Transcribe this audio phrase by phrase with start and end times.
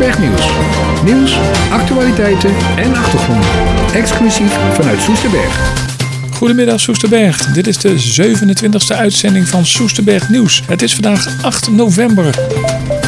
[0.00, 0.46] Soesterberg Nieuws.
[1.04, 1.38] Nieuws,
[1.70, 3.48] actualiteiten en achtergronden.
[3.94, 5.72] Exclusief vanuit Soesterberg.
[6.30, 7.52] Goedemiddag Soesterberg.
[7.52, 10.62] Dit is de 27e uitzending van Soesterberg Nieuws.
[10.66, 12.34] Het is vandaag 8 november.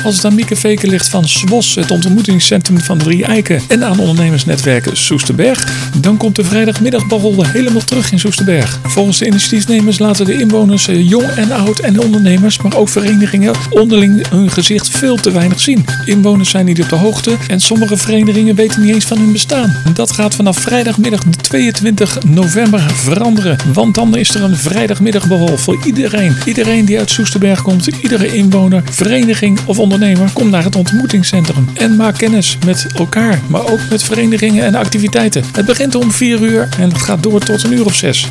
[0.05, 3.99] Als het aan Mieke Veken ligt van SWOS, het ontmoetingscentrum van Drie Eiken en aan
[3.99, 8.81] ondernemersnetwerk Soesterberg, dan komt de vrijdagmiddagborrel helemaal terug in Soesterberg.
[8.83, 13.55] Volgens de initiatiefnemers laten de inwoners, eh, jong en oud en ondernemers, maar ook verenigingen,
[13.71, 15.85] onderling hun gezicht veel te weinig zien.
[16.05, 19.77] Inwoners zijn niet op de hoogte en sommige verenigingen weten niet eens van hun bestaan.
[19.95, 25.79] Dat gaat vanaf vrijdagmiddag de 22 november veranderen, want dan is er een vrijdagmiddagborrel voor
[25.85, 26.37] iedereen.
[26.45, 31.69] Iedereen die uit Soesterberg komt, iedere inwoner, vereniging of ondernemer ondernemer, kom naar het ontmoetingscentrum
[31.75, 35.45] en maak kennis met elkaar, maar ook met verenigingen en activiteiten.
[35.53, 38.29] Het begint om 4 uur en gaat door tot een uur of 6.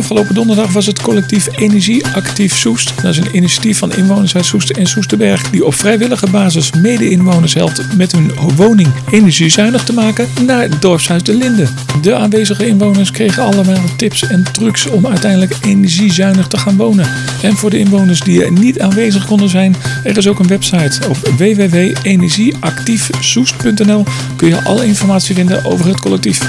[0.00, 2.92] Afgelopen donderdag was het collectief Energie Actief Soest.
[3.02, 5.50] Dat is een initiatief van inwoners uit Soest en Soesterberg.
[5.50, 11.22] Die op vrijwillige basis mede-inwoners helpt met hun woning energiezuinig te maken naar het dorpshuis
[11.22, 11.66] De Linde.
[12.02, 17.08] De aanwezige inwoners kregen allemaal tips en trucs om uiteindelijk energiezuinig te gaan wonen.
[17.42, 21.16] En voor de inwoners die niet aanwezig konden zijn, er is ook een website op
[21.16, 24.04] www.energieactiefsoest.nl
[24.36, 26.48] kun je alle informatie vinden over het collectief.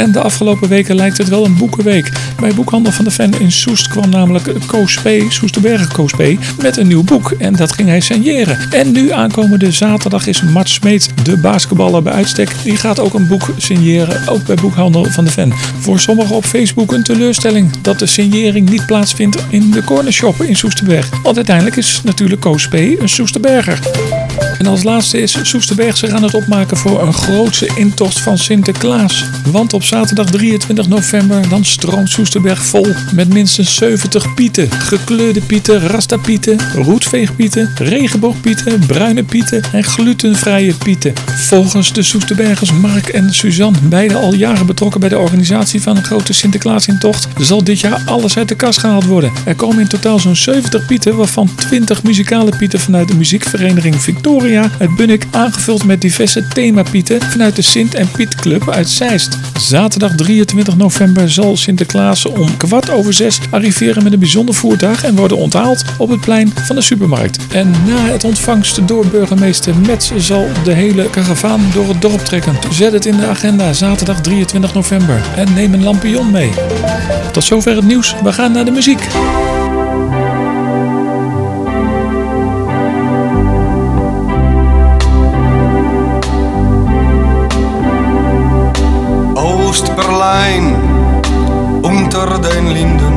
[0.00, 2.10] En de afgelopen weken lijkt het wel een boekenweek.
[2.60, 6.22] Boekhandel van de Ven in Soest kwam namelijk Koos P., Soesterberg Koos P.,
[6.62, 7.30] met een nieuw boek.
[7.38, 8.58] En dat ging hij signeren.
[8.70, 12.54] En nu aankomende zaterdag is Mart Smeet, de basketballer bij uitstek.
[12.62, 15.52] Die gaat ook een boek signeren, ook bij Boekhandel van de Ven.
[15.78, 20.56] Voor sommigen op Facebook een teleurstelling dat de signering niet plaatsvindt in de cornershop in
[20.56, 21.08] Soesterberg.
[21.22, 22.74] Want uiteindelijk is natuurlijk Koos P.
[22.74, 24.19] een Soesterberger.
[24.60, 29.24] En als laatste is Soesterberg zich aan het opmaken voor een grootse intocht van Sinterklaas.
[29.46, 34.70] Want op zaterdag 23 november dan stroomt Soesterberg vol met minstens 70 pieten.
[34.70, 41.12] Gekleurde pieten, rastapieten, roetveegpieten, regenboogpieten, bruine pieten en glutenvrije pieten.
[41.26, 46.04] Volgens de Soesterbergers Mark en Suzanne, beide al jaren betrokken bij de organisatie van een
[46.04, 49.32] grote Sinterklaasintocht, zal dit jaar alles uit de kast gehaald worden.
[49.44, 54.48] Er komen in totaal zo'n 70 pieten, waarvan 20 muzikale pieten vanuit de muziekvereniging Victoria
[54.58, 59.38] uit Bunnik, aangevuld met diverse themapieten vanuit de Sint en Piet Club uit Zeist.
[59.58, 65.16] Zaterdag 23 november zal Sinterklaas om kwart over zes arriveren met een bijzonder voertuig en
[65.16, 67.46] worden onthaald op het plein van de supermarkt.
[67.52, 72.58] En na het ontvangst door burgemeester Metz zal de hele karavaan door het dorp trekken.
[72.70, 76.50] Zet het in de agenda zaterdag 23 november en neem een lampion mee.
[77.32, 78.14] Tot zover het nieuws.
[78.22, 79.08] We gaan naar de muziek.
[89.70, 90.76] Oost-Berlijn,
[91.82, 93.14] unter den Linden.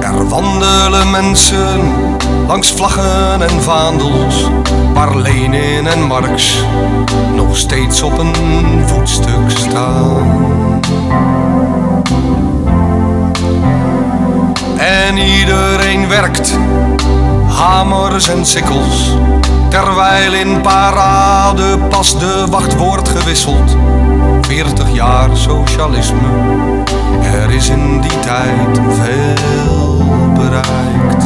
[0.00, 1.80] Er wandelen mensen
[2.46, 4.50] langs vlaggen en vaandels,
[4.94, 6.64] waar Lenin en Marx
[7.34, 8.34] nog steeds op een
[8.86, 10.80] voetstuk staan.
[14.76, 16.58] En iedereen werkt,
[17.48, 19.16] hamers en sikkels,
[19.68, 23.76] terwijl in parade pas de wacht wordt gewisseld.
[24.52, 26.28] 40 jaar socialisme,
[27.22, 30.04] er is in die tijd veel
[30.34, 31.24] bereikt.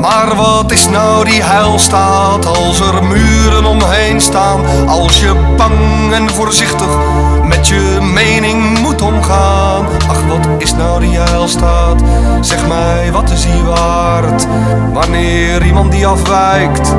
[0.00, 4.60] Maar wat is nou die heilstaat als er muren omheen staan?
[4.86, 6.98] Als je bang en voorzichtig
[7.44, 9.86] met je mening moet omgaan.
[10.08, 12.02] Ach, wat is nou die heilstaat?
[12.40, 14.46] Zeg mij, wat is die waard?
[14.92, 16.94] Wanneer iemand die afwijkt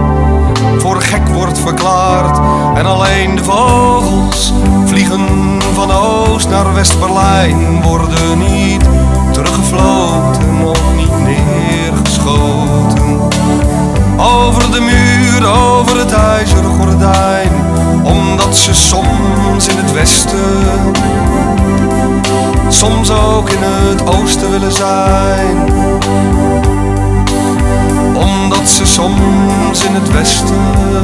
[0.78, 2.40] voor gek wordt verklaard.
[2.78, 4.54] En alleen de vogels
[4.86, 5.28] vliegen
[5.74, 7.82] van Oost naar West-Berlijn.
[7.82, 8.84] Worden niet
[9.32, 13.20] teruggefloten of niet neergeschoten.
[14.18, 17.52] Over de muur, over het ijzeren gordijn.
[18.04, 20.94] Omdat ze soms in het westen,
[22.68, 25.70] soms ook in het oosten willen zijn
[28.22, 31.04] omdat ze soms in het westen,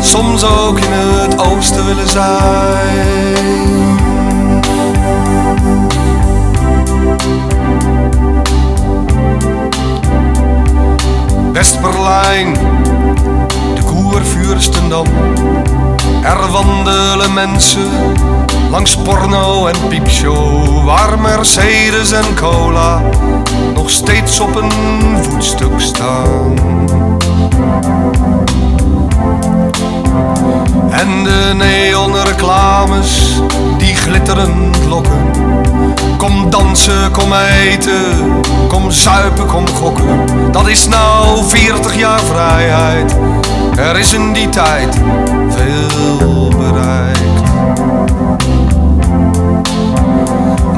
[0.00, 3.34] soms ook in het oosten willen zijn.
[11.52, 12.52] West-Berlijn,
[13.74, 15.06] de Koervuurstendam.
[16.22, 17.90] Er wandelen mensen
[18.70, 23.02] langs porno en piepshow, waar Mercedes en cola
[23.84, 24.72] nog steeds op een
[25.22, 26.54] voetstuk staan.
[30.90, 33.40] En de neonreclames
[33.78, 35.30] die glitterend lokken,
[36.18, 40.26] kom dan dansen, kom eten, kom zuipen, kom gokken.
[40.52, 43.16] Dat is nou 40 jaar vrijheid.
[43.76, 45.00] Er is in die tijd
[45.48, 47.33] veel bereikt.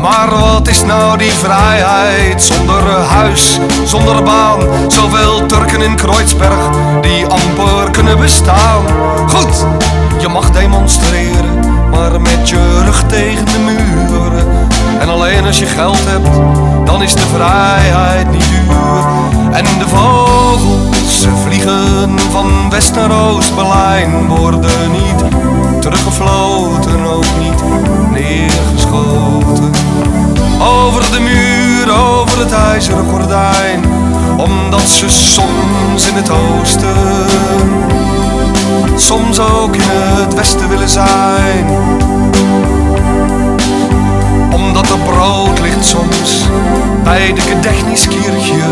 [0.08, 4.60] Maar wat is nou die vrijheid zonder huis, zonder baan?
[4.88, 6.70] Zoveel Turken in Kreuzberg
[7.00, 8.84] die amper kunnen bestaan.
[9.28, 9.66] Goed,
[10.18, 11.58] je mag demonstreren,
[11.90, 14.68] maar met je rug tegen de muren.
[14.98, 16.36] En alleen als je geld hebt,
[16.86, 19.06] dan is de vrijheid niet duur.
[19.52, 25.24] En de vogels, ze vliegen van West naar Oost-Berlijn, worden niet
[25.90, 27.62] teruggefloten, ook niet
[28.10, 29.70] neergeschoten.
[30.60, 33.84] Over de muur, over het ijzeren gordijn,
[34.36, 37.26] omdat ze soms in het oosten,
[38.96, 41.66] soms ook in het westen willen zijn.
[44.52, 46.44] Omdat er brood ligt soms
[47.04, 48.64] bij de Gedächtniskirche,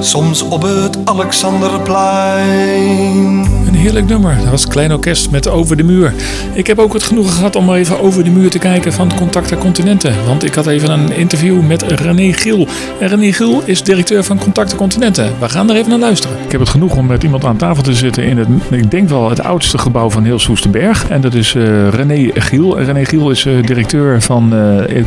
[0.00, 3.63] soms op het Alexanderplein.
[3.84, 4.36] Heerlijk nummer.
[4.36, 6.14] Dat was Klein Orkest met Over de Muur.
[6.52, 9.56] Ik heb ook het genoegen gehad om even over de muur te kijken van Contacta
[9.56, 10.14] Continenten.
[10.26, 12.66] Want ik had even een interview met René Giel.
[13.00, 15.32] En René Giel is directeur van Contacta Continenten.
[15.40, 16.36] We gaan er even naar luisteren.
[16.54, 19.08] Ik heb het genoeg om met iemand aan tafel te zitten in het, ik denk
[19.08, 21.08] wel het oudste gebouw van heel Soesterberg.
[21.08, 22.80] En dat is uh, René Giel.
[22.80, 25.04] René Giel is uh, directeur van uh,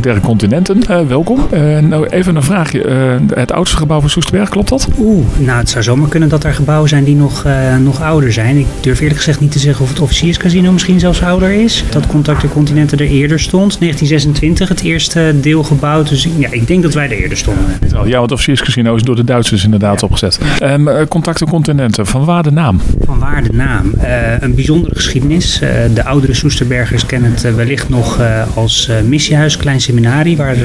[0.00, 1.08] der Continenten.
[1.08, 1.48] welkom.
[1.80, 2.80] nou, even een vraagje.
[3.34, 4.88] het oudste gebouw van Soesterberg, klopt dat?
[4.98, 7.44] Oeh, nou het zou zomaar kunnen dat er gebouwen zijn die nog
[7.80, 8.56] nog ouder zijn.
[8.56, 11.84] Ik durf eerlijk gezegd niet te zeggen of het officierscasino misschien zelfs ouder is.
[11.90, 13.80] Dat Contact de Continenten er eerder stond.
[13.80, 16.08] 1926 het eerste deel gebouwd.
[16.08, 17.64] Dus ja, ik denk dat wij er eerder stonden.
[18.04, 20.38] Ja, het officierscasino is door de Duitsers inderdaad opgezet.
[20.58, 20.72] Ja.
[20.72, 22.80] Um, Contact de Continenten, van waar de naam?
[23.04, 23.92] Van waar de naam?
[24.02, 25.60] Uh, een bijzondere geschiedenis.
[25.62, 28.20] Uh, de oudere Soesterbergers kennen het wellicht nog
[28.54, 30.56] als missiehuis, klein seminarie, waar,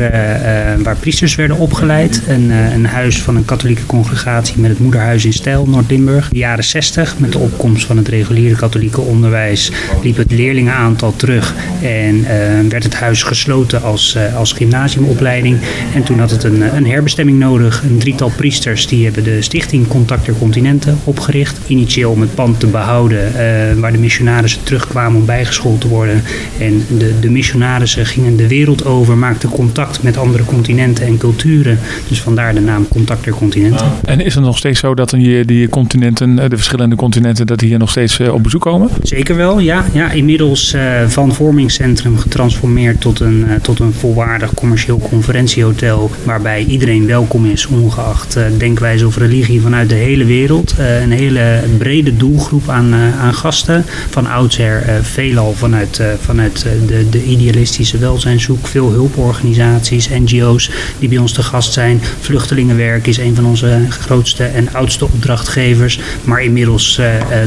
[0.83, 2.21] waar priesters werden opgeleid.
[2.27, 6.29] Een, een huis van een katholieke congregatie met het moederhuis in Stijl, Noord-Limburg.
[6.29, 9.71] De jaren 60 met de opkomst van het reguliere katholieke onderwijs
[10.03, 12.25] liep het leerlingenaantal terug en
[12.69, 15.57] werd het huis gesloten als, als gymnasiumopleiding.
[15.95, 17.83] En toen had het een, een herbestemming nodig.
[17.83, 21.59] Een drietal priesters die hebben de stichting Contact der Continenten opgericht.
[21.67, 26.23] Initieel om het pand te behouden uh, waar de missionarissen terugkwamen om bijgeschoold te worden.
[26.59, 31.79] En de, de missionarissen gingen de wereld over, maakten contact met andere continenten en culturen.
[32.07, 33.85] Dus vandaar de naam Contact der Continenten.
[34.05, 37.69] En is het nog steeds zo dat die, die continenten, de verschillende continenten dat die
[37.69, 38.89] hier nog steeds uh, op bezoek komen?
[39.01, 39.85] Zeker wel, ja.
[39.93, 46.11] ja inmiddels uh, van vormingscentrum getransformeerd tot een, uh, tot een volwaardig commercieel conferentiehotel.
[46.23, 50.75] Waarbij iedereen welkom is, ongeacht denkwijze of religie vanuit de hele wereld.
[51.01, 53.85] een hele brede doelgroep aan, aan gasten.
[54.09, 58.67] Van oudsher veelal vanuit, vanuit de, de idealistische welzijnszoek.
[58.67, 62.01] Veel hulporganisaties, NGO's die bij ons te gast zijn.
[62.19, 65.99] Vluchtelingenwerk is een van onze grootste en oudste opdrachtgevers.
[66.23, 67.01] Maar inmiddels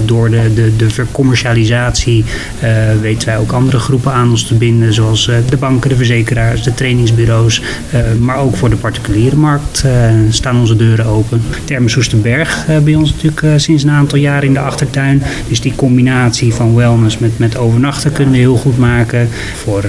[0.05, 2.25] door de, de, de vercommercialisatie
[3.00, 6.75] weten wij ook andere groepen aan ons te binden, zoals de banken, de verzekeraars, de
[6.75, 7.62] trainingsbureaus.
[8.20, 9.85] maar ook voor de particuliere markt
[10.31, 11.43] staan onze deuren open.
[11.96, 15.22] Soesterberg bij ons natuurlijk sinds een aantal jaren in de achtertuin.
[15.48, 19.28] Dus die combinatie van wellness met, met overnachten kunnen we heel goed maken.
[19.54, 19.84] Voor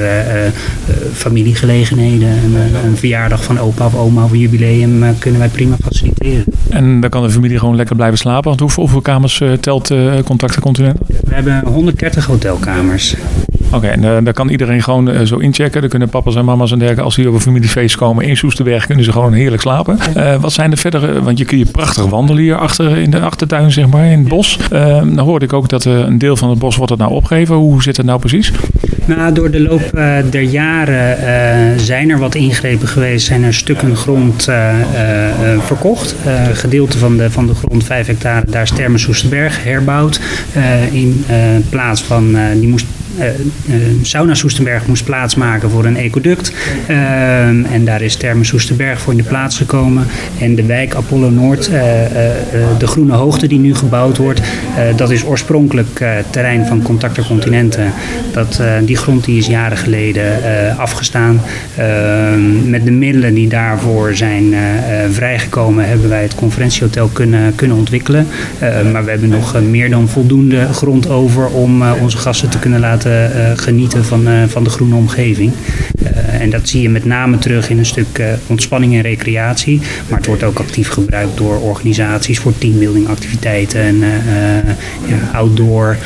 [1.13, 2.55] familiegelegenheden, een,
[2.85, 6.45] een, verjaardag van opa of oma of een jubileum kunnen wij prima faciliteren.
[6.69, 8.47] En dan kan de familie gewoon lekker blijven slapen.
[8.47, 10.97] Want hoeveel, hoeveel kamers telt Contacten Continent?
[11.07, 13.15] We hebben 130 hotelkamers.
[13.67, 15.81] Oké, okay, en uh, daar kan iedereen gewoon uh, zo inchecken.
[15.81, 18.85] Dan kunnen papa's en mama's en dergelijke, als die op een familiefeest komen in Soesterberg,
[18.85, 19.97] kunnen ze gewoon heerlijk slapen.
[20.17, 23.19] Uh, wat zijn de verdere, want je kun je prachtig wandelen hier achter in de
[23.19, 24.59] achtertuin, zeg maar, in het bos.
[24.69, 27.55] dan hoorde ik ook dat een deel van het bos wordt het nou opgegeven.
[27.55, 28.51] Hoe zit het nou precies?
[29.05, 29.91] Nou, door de loop
[30.29, 33.25] der jaren zijn er wat ingrepen geweest.
[33.25, 34.49] Zijn er stukken grond
[35.59, 36.15] verkocht.
[36.53, 40.19] gedeelte van de, van de grond, 5 hectare, daar is Termen Soesterberg herbouwd.
[40.91, 41.25] in
[41.69, 42.85] plaats van, die moest
[44.01, 46.51] Sauna Soestenberg moest plaatsmaken voor een ecoduct.
[46.89, 50.07] Uh, en daar is Termen Soestenberg voor in de plaats gekomen.
[50.39, 51.65] En de wijk Apollo Noord,
[52.77, 54.41] de groene hoogte die nu gebouwd wordt,
[54.95, 57.93] dat is oorspronkelijk terrein van Contacter Continenten.
[58.31, 60.25] Dat, die grond die is jaren geleden
[60.77, 61.41] afgestaan.
[62.65, 64.53] Met de middelen die daarvoor zijn
[65.11, 68.27] vrijgekomen, hebben wij het conferentiehotel kunnen, kunnen ontwikkelen.
[68.91, 73.06] maar we hebben nog meer dan voldoende grond over om onze gasten te kunnen laten
[73.55, 75.51] genieten van, uh, van de groene omgeving.
[76.39, 79.81] En dat zie je met name terug in een stuk ontspanning en recreatie.
[80.09, 83.97] Maar het wordt ook actief gebruikt door organisaties voor teambuilding activiteiten en
[85.07, 85.97] ja, outdoor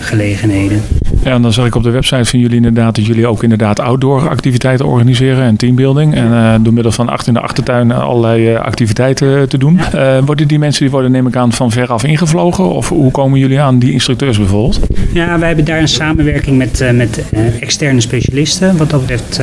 [0.00, 0.82] gelegenheden.
[1.30, 3.80] Ja, en dan zag ik op de website van jullie inderdaad dat jullie ook inderdaad
[3.80, 6.14] outdoor activiteiten organiseren en teambuilding.
[6.14, 9.80] En uh, door middel van achter in de achtertuin allerlei activiteiten te doen.
[10.24, 12.70] worden die mensen die worden neem ik aan van veraf ingevlogen?
[12.70, 14.80] Of hoe komen jullie aan die instructeurs bijvoorbeeld?
[15.12, 17.24] Ja, wij hebben daar een samenwerking met, met
[17.60, 18.76] externe specialisten.
[18.76, 19.40] Wat dat betreft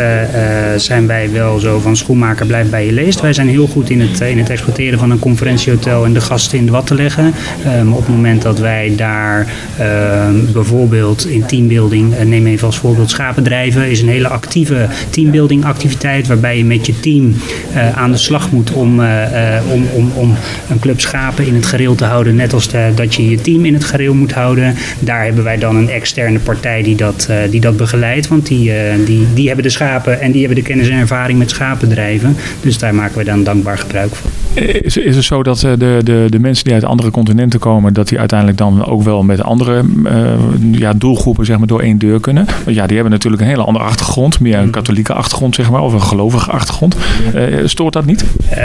[0.76, 3.22] zijn wij wel zo van schoenmaker blijft bij je leest.
[3.22, 6.58] Wij zijn heel goed in het, in het exploiteren van een conferentiehotel en de gasten
[6.58, 7.34] in de wat te leggen.
[7.80, 11.77] Um, op het moment dat wij daar ehm, bijvoorbeeld in teambuilding,
[12.26, 17.00] neem even als voorbeeld schapendrijven, is een hele actieve teambuilding activiteit waarbij je met je
[17.00, 17.36] team
[17.74, 19.26] uh, aan de slag moet om, uh,
[19.72, 20.36] om, om, om
[20.70, 22.36] een club schapen in het gereel te houden.
[22.36, 24.76] Net als dat je je team in het gereel moet houden.
[25.00, 28.28] Daar hebben wij dan een externe partij die dat, die dat begeleidt.
[28.28, 28.72] Want die,
[29.06, 32.36] die, die hebben de schapen en die hebben de kennis en ervaring met schapendrijven.
[32.62, 34.37] Dus daar maken we dan dankbaar gebruik van.
[34.58, 38.08] Is, is het zo dat de, de, de mensen die uit andere continenten komen, dat
[38.08, 40.34] die uiteindelijk dan ook wel met andere uh,
[40.72, 42.46] ja, doelgroepen zeg maar, door één deur kunnen?
[42.64, 44.72] Want ja, die hebben natuurlijk een hele andere achtergrond, meer een mm.
[44.72, 46.96] katholieke achtergrond zeg maar, of een gelovige achtergrond.
[47.36, 48.26] Uh, stoort dat niet?
[48.52, 48.58] Uh,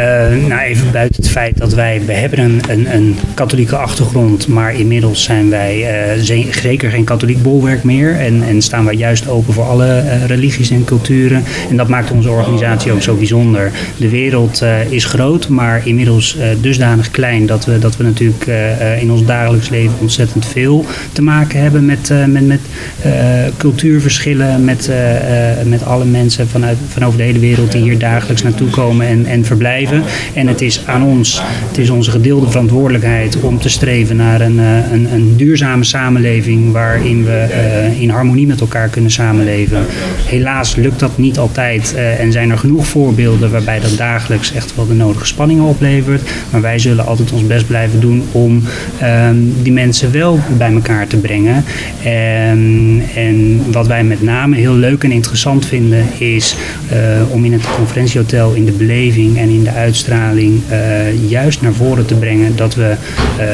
[0.49, 4.75] nou, even buiten het feit dat wij, we hebben een, een, een katholieke achtergrond, maar
[4.75, 5.87] inmiddels zijn wij
[6.53, 10.85] zeker geen katholiek bolwerk meer en, en staan wij juist open voor alle religies en
[10.85, 11.45] culturen.
[11.71, 13.71] En dat maakt onze organisatie ook zo bijzonder.
[13.97, 19.11] De wereld is groot, maar inmiddels dusdanig klein dat we, dat we natuurlijk uh, in
[19.11, 22.61] ons dagelijks leven ontzettend veel te maken hebben met, met, met
[23.57, 24.91] cultuurverschillen, met,
[25.65, 29.27] met alle mensen vanuit, van over de hele wereld die hier dagelijks naartoe komen en,
[29.27, 30.03] en verblijven.
[30.35, 34.59] En het is aan ons, het is onze gedeelde verantwoordelijkheid om te streven naar een,
[34.59, 37.47] een, een duurzame samenleving waarin we
[37.99, 39.85] in harmonie met elkaar kunnen samenleven.
[40.27, 44.87] Helaas lukt dat niet altijd en zijn er genoeg voorbeelden waarbij dat dagelijks echt wel
[44.87, 45.27] de nodige
[45.65, 46.23] oplevert.
[46.51, 48.63] Maar wij zullen altijd ons best blijven doen om
[49.03, 51.65] um, die mensen wel bij elkaar te brengen.
[52.03, 56.57] En, ehm, en wat wij met name heel leuk en interessant vinden is
[56.93, 56.99] uh,
[57.33, 62.07] om in het conferentiehotel in de beleving en in de uitstraling uh, juist naar voren
[62.07, 62.95] te brengen dat we
[63.39, 63.45] uh,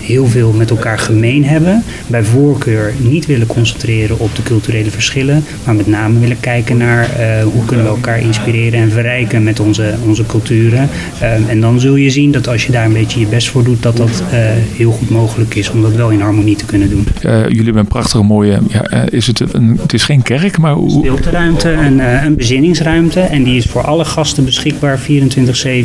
[0.00, 1.84] heel veel met elkaar gemeen hebben.
[2.06, 7.08] Bij voorkeur niet willen concentreren op de culturele verschillen, maar met name willen kijken naar
[7.52, 10.88] hoe kunnen we elkaar inspireren en verrijken met onze, onze culturen.
[11.20, 13.64] Ehm, en dan zul je zien dat als je daar een beetje je best voor
[13.64, 14.38] doet, dat dat uh,
[14.76, 17.06] heel goed mogelijk is om dat wel in harmonie te kunnen doen.
[17.22, 20.58] Uh, jullie hebben een prachtige mooie, ja, uh, is het, een, het is geen kerk,
[20.58, 20.90] maar hoe...
[20.90, 23.20] Stilteruimte, een, een bezinningsruimte.
[23.20, 24.98] En die is voor alle gasten beschikbaar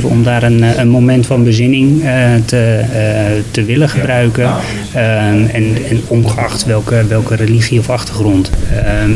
[0.01, 2.01] 24-7 om daar een, een moment van bezinning
[2.45, 2.83] te,
[3.51, 4.49] te willen gebruiken.
[4.93, 5.75] En, en
[6.07, 8.49] ongeacht welke, welke religie of achtergrond.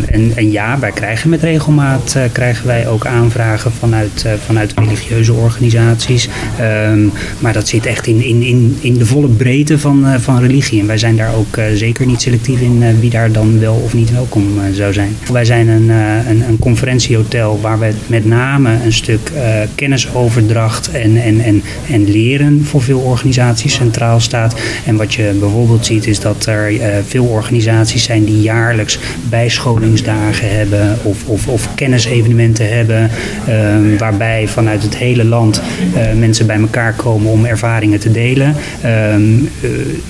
[0.09, 6.29] en, en ja, wij krijgen met regelmaat krijgen wij ook aanvragen vanuit, vanuit religieuze organisaties,
[6.61, 10.39] um, maar dat zit echt in, in, in, in de volle breedte van, uh, van
[10.39, 10.79] religie.
[10.79, 13.81] En wij zijn daar ook uh, zeker niet selectief in uh, wie daar dan wel
[13.83, 15.15] of niet welkom zou zijn.
[15.31, 15.89] Wij zijn een,
[16.29, 19.31] een, een, conferentiehotel waar we met name een stuk
[19.75, 24.59] kennisoverdracht en, en, en, en leren voor veel organisaties centraal staat.
[24.85, 26.71] En wat je bijvoorbeeld ziet is dat er
[27.07, 28.99] veel organisaties zijn die jaarlijks
[29.29, 33.09] bijscholingsdagen hebben of, of, of kennisevenementen hebben.
[33.47, 35.61] Ehm, waarbij vanuit het hele land
[36.15, 38.55] mensen bij elkaar komen om ervaringen te delen.
[38.85, 39.49] Um,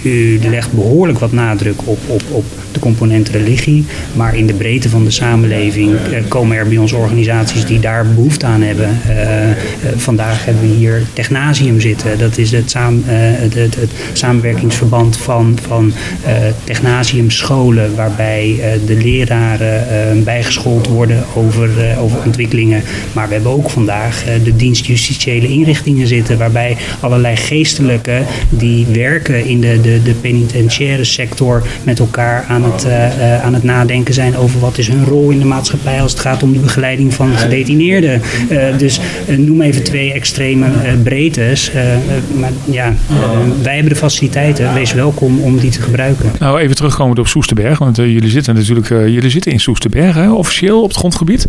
[0.03, 2.45] u legt behoorlijk wat nadruk op, op, op
[2.79, 3.85] component religie.
[4.13, 8.05] Maar in de breedte van de samenleving uh, komen er bij ons organisaties die daar
[8.07, 8.99] behoefte aan hebben.
[9.07, 9.55] Uh, uh,
[9.95, 12.17] vandaag hebben we hier Technasium zitten.
[12.17, 13.77] Dat is het, het,
[14.13, 15.93] samenwerkingsverband van, van
[16.63, 17.95] Technasium scholen.
[17.95, 21.69] Waarbij de leraren bijgeschoold worden over,
[21.99, 22.83] over ontwikkelingen.
[23.13, 26.37] Maar we hebben ook vandaag de dienst justitiële inrichtingen zitten.
[26.37, 32.85] Waarbij allerlei geestelijken die werken in de, de, de penitentiaire sector met elkaar aan het,
[32.85, 36.19] uh, aan het nadenken zijn over wat is hun rol in de maatschappij als het
[36.19, 38.21] gaat om de begeleiding van gedetineerden.
[38.51, 38.99] Uh, dus
[39.37, 40.65] noem even twee extreme
[41.03, 41.71] breedtes.
[42.39, 42.93] maar ja,
[43.61, 44.73] wij hebben de faciliteiten.
[44.73, 46.31] Wees welkom om die te gebruiken.
[46.39, 47.77] Nou, even terugkomen op Soesterberg.
[47.77, 51.45] Want jullie zitten natuurlijk jullie zitten in Soesterberg, hè, officieel op het grondgebied.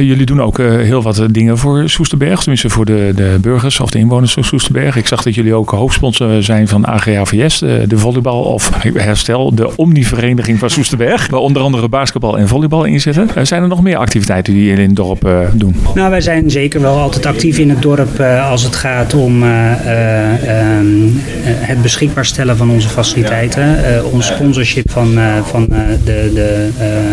[0.00, 2.38] jullie doen ook heel wat dingen voor Soesterberg.
[2.40, 4.96] Tenminste voor de, de burgers of de inwoners van Soesterberg.
[4.96, 9.76] Ik zag dat jullie ook hoofdsponsor zijn van AGAVS, de, de volleybal of herstel, de
[9.76, 11.28] omnivereniging van Soesterberg.
[11.28, 13.28] Waar onder andere basketbal en volleybal in zitten.
[13.36, 15.76] Uh, zijn er nog meer activiteiten die in het dorp uh, doen?
[15.94, 19.42] Nou, wij zijn zeker wel altijd actief in het dorp uh, als het gaat om
[19.42, 21.12] um,
[21.44, 23.78] het beschikbaar stellen van onze faciliteiten.
[24.12, 25.66] ons sponsorship van, van
[26.04, 26.68] de, de,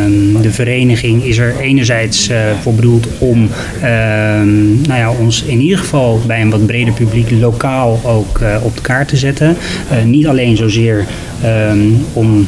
[0.05, 2.29] um, de vereniging is er enerzijds
[2.61, 3.49] voor bedoeld om
[3.81, 8.75] ehm, nou ja, ons in ieder geval bij een wat breder publiek lokaal ook op
[8.75, 9.57] de kaart te zetten.
[10.05, 11.05] niet alleen zozeer
[11.41, 11.79] ehm,
[12.13, 12.47] om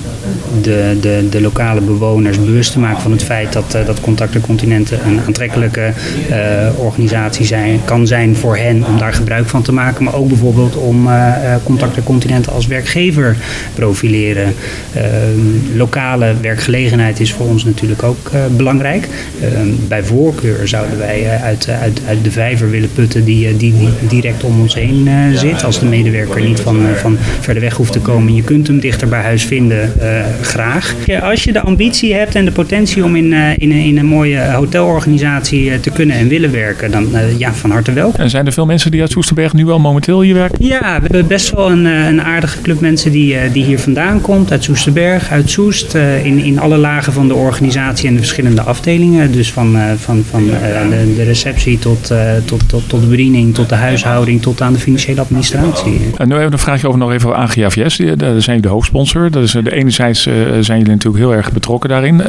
[0.62, 4.42] de, de, de lokale bewoners bewust te maken van het feit dat, uh, dat Contacten
[4.42, 5.94] Continenten een aantrekkelijke
[6.30, 6.36] uh,
[6.78, 10.04] organisatie zijn, kan zijn voor hen om daar gebruik van te maken.
[10.04, 13.38] Maar ook bijvoorbeeld om uh, Contacten Continenten als werkgever
[13.74, 14.54] profileren.
[14.94, 19.08] Ehm, lokale werkgelegenheid is voor ons natuurlijk ook belangrijk.
[19.42, 23.90] Ehm, bij voorkeur zouden wij uit, uit, uit de vijver willen putten die, die, die
[24.08, 25.64] direct om ons heen zit.
[25.64, 28.36] Als de medewerker niet van, van verder weg hoeft te komen.
[28.36, 29.94] Je kunt hem dichter bij huis vinden,
[30.42, 30.96] graag.
[31.22, 35.80] Als je de ambitie hebt en de potentie om in, in, in een mooie hotelorganisatie
[35.80, 37.08] te kunnen en willen werken, dan
[37.38, 38.20] ja, van harte welkom.
[38.20, 40.66] En zijn er veel mensen die uit Soesterberg nu wel momenteel hier werken?
[40.66, 44.52] Ja, we hebben best wel een, een aardige club mensen die, die hier vandaan komt.
[44.52, 45.94] Uit Soesterberg, uit Soest.
[46.24, 49.32] in, in alle lagen van de organisatie en de verschillende afdelingen.
[49.32, 52.14] Dus van, van, van de, de receptie tot,
[52.46, 56.00] tot, tot, tot de bediening, tot de huishouding, tot aan de financiële administratie.
[56.18, 57.98] En nu even een vraagje over nog even over AGFS.
[57.98, 59.32] Daar zijn jullie hoofdsponsor.
[59.32, 60.22] Dat is de enerzijds
[60.60, 62.28] zijn jullie natuurlijk heel erg betrokken daarin.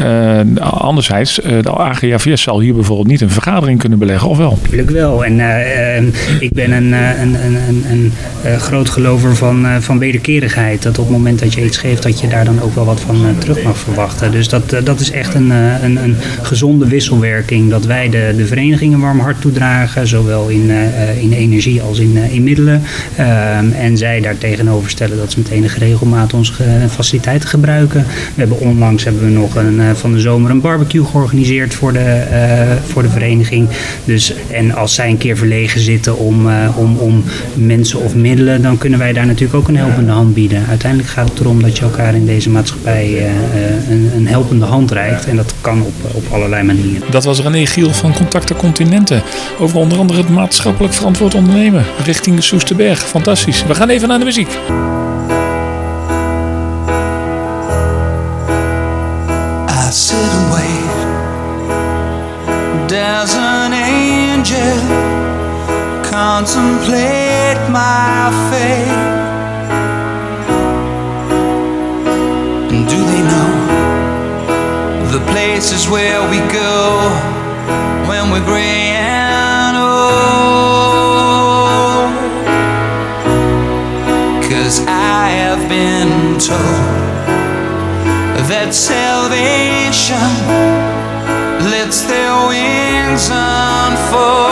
[0.61, 4.59] anderzijds, de AGFS zal hier bijvoorbeeld niet een vergadering kunnen beleggen, of wel?
[4.62, 5.25] Natuurlijk wel.
[5.25, 7.59] En uh, ik ben een, een, een,
[7.90, 8.12] een,
[8.44, 10.82] een groot gelover van, van wederkerigheid.
[10.82, 13.00] Dat op het moment dat je iets geeft, dat je daar dan ook wel wat
[13.00, 14.32] van terug mag verwachten.
[14.32, 17.70] Dus dat, dat is echt een, een, een gezonde wisselwerking.
[17.70, 20.70] Dat wij de, de verenigingen warm hart toedragen, zowel in,
[21.20, 22.82] in energie als in, in middelen.
[23.16, 28.06] Ehm, en zij daar tegenover stellen dat ze met enige regelmaat onze faciliteiten gebruiken.
[28.34, 32.25] We hebben onlangs hebben we nog een, van de zomer een barbecue georganiseerd voor de,
[32.87, 33.68] voor de vereniging.
[34.04, 38.78] Dus, en als zij een keer verlegen zitten om, om, om mensen of middelen, dan
[38.78, 40.62] kunnen wij daar natuurlijk ook een helpende hand bieden.
[40.68, 43.30] Uiteindelijk gaat het erom dat je elkaar in deze maatschappij
[43.90, 45.26] een, een, helpende hand reikt.
[45.26, 47.10] En dat kan op, op allerlei manieren.
[47.10, 49.22] Dat was René Giel van Contacten Continenten.
[49.58, 52.99] Over onder andere het maatschappelijk verantwoord ondernemen richting Soesterberg.
[52.99, 53.64] Fantastisch.
[53.66, 54.58] We gaan even naar de muziek.
[66.10, 69.10] Contemplate my fate.
[72.71, 73.54] And do they know
[75.12, 77.00] the places where we go
[78.08, 80.10] when we're gray and old?
[84.50, 87.00] Cause I have been told
[88.50, 90.30] that salvation
[91.71, 94.50] lets their wings unfold.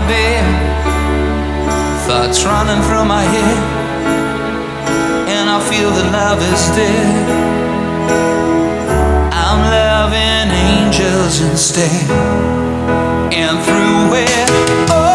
[0.00, 0.44] My bed,
[2.06, 3.58] thoughts running through my head,
[5.28, 7.26] and I feel that love is dead,
[9.32, 12.10] I'm loving angels instead.
[13.32, 14.48] And through it,
[14.90, 15.09] oh,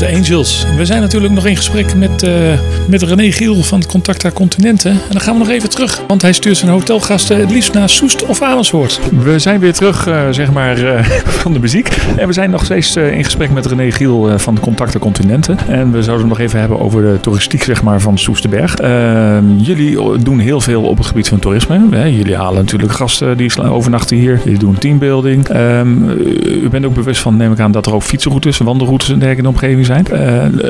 [0.00, 0.69] de Angels.
[0.80, 2.32] We zijn natuurlijk nog in gesprek met, uh,
[2.88, 4.90] met René Giel van Contacta Continenten.
[4.90, 7.88] En dan gaan we nog even terug, want hij stuurt zijn hotelgasten het liefst naar
[7.88, 9.00] Soest of Amersfoort.
[9.24, 11.04] We zijn weer terug, uh, zeg maar, uh,
[11.42, 11.88] van de muziek.
[12.16, 15.58] En we zijn nog steeds in gesprek met René Giel van Contacta Continenten.
[15.68, 18.76] En we zouden het nog even hebben over de toeristiek, zeg maar, van Soesterberg.
[18.76, 21.78] Ehm, jullie doen heel veel op het gebied van toerisme.
[22.12, 24.40] Jullie halen natuurlijk gasten die overnachten hier.
[24.44, 25.48] Jullie doen teambuilding.
[25.48, 26.08] Ehm,
[26.62, 29.46] u bent ook bewust van, neem ik aan, dat er ook fietsroutes, wandelroutes en dergelijke
[29.46, 30.06] in de omgeving zijn.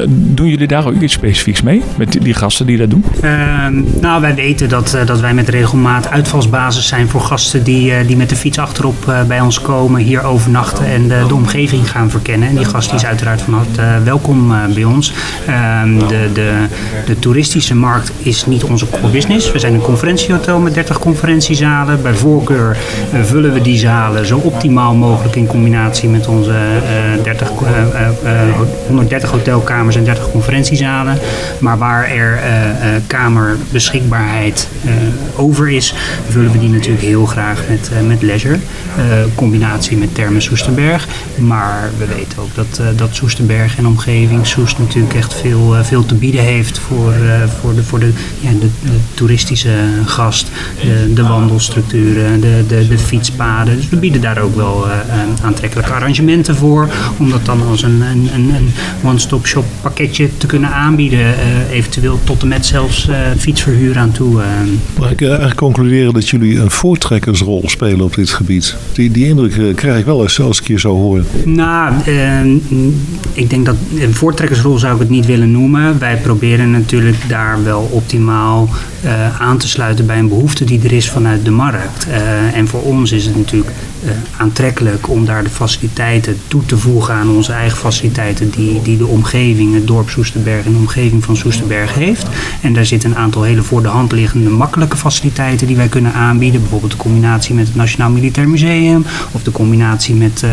[0.00, 1.82] Uh, doen jullie daar ook iets specifieks mee?
[1.96, 3.04] Met die, gasten die dat doen?
[3.24, 3.66] Uh,
[4.00, 8.16] nou, wij weten dat, uh, dat wij met regelmaat uitvalsbasis zijn voor gasten die, die
[8.16, 12.48] met de fiets achterop bij ons komen, hier overnachten en de, de omgeving gaan verkennen.
[12.48, 15.12] En die gast is uiteraard van harte welkom bij ons.
[15.46, 16.52] Ehm, de, de,
[17.06, 19.52] de toeristische markt is niet onze core business.
[19.52, 22.02] We zijn een conferentiehotel met 30 conferentiezalen.
[22.02, 22.76] Bij voorkeur
[23.22, 26.54] vullen we die zalen zo optimaal mogelijk in combinatie met onze
[27.22, 27.52] 30,
[28.86, 31.18] 130 hotelkamers en 30 conferentiezalen.
[31.58, 32.40] Maar waar er
[33.06, 34.68] kamerbeschikbaarheid
[35.36, 35.94] over is,
[36.28, 38.58] vullen we die natuurlijk heel graag met, met leisure.
[39.34, 41.08] combinatie met Termen Soesterberg.
[41.36, 46.14] Maar we weten ook dat, dat Soesterberg en omgeving, Soest natuurlijk echt veel, veel te
[46.14, 47.14] bieden heeft voor,
[47.60, 48.68] voor, de, voor de, ja, de
[49.14, 49.74] toeristische
[50.04, 50.50] gast.
[50.82, 53.76] De, de wandelstructuren, de, de, de fietspaden.
[53.76, 54.86] Dus we bieden daar ook wel
[55.42, 58.72] aantrekkelijke arrangementen voor om dat dan als een, een, een
[59.04, 61.18] one-stop shop pakketje te kunnen aanbieden.
[61.18, 64.40] Uh, eventueel tot en met zelfs uh, fietsverhuur aan toe.
[64.40, 64.44] Uh.
[64.98, 68.76] Mag ik eigenlijk concluderen dat jullie een voortrekkersrol spelen op dit gebied?
[68.92, 71.24] Die, die indruk krijg ik wel eens als ik je zo hoor.
[71.44, 71.94] Nou,
[73.32, 75.98] ik denk dat een voortrekkersrol zou ik het niet willen noemen.
[75.98, 78.68] Wij proberen natuurlijk daar wel optimaal
[79.38, 82.06] aan te sluiten bij een behoefte die er is vanuit de markt.
[82.54, 83.70] en voor ons is het natuurlijk
[84.04, 88.96] uh, aantrekkelijk om daar de faciliteiten toe te voegen aan onze eigen faciliteiten die, die
[88.96, 92.26] de omgeving, het dorp Soesterberg en de omgeving van Soesterberg heeft.
[92.60, 96.12] En daar zitten een aantal hele voor de hand liggende makkelijke faciliteiten die wij kunnen
[96.12, 96.60] aanbieden.
[96.60, 100.50] Bijvoorbeeld de combinatie met het Nationaal Militair Museum of de combinatie met uh,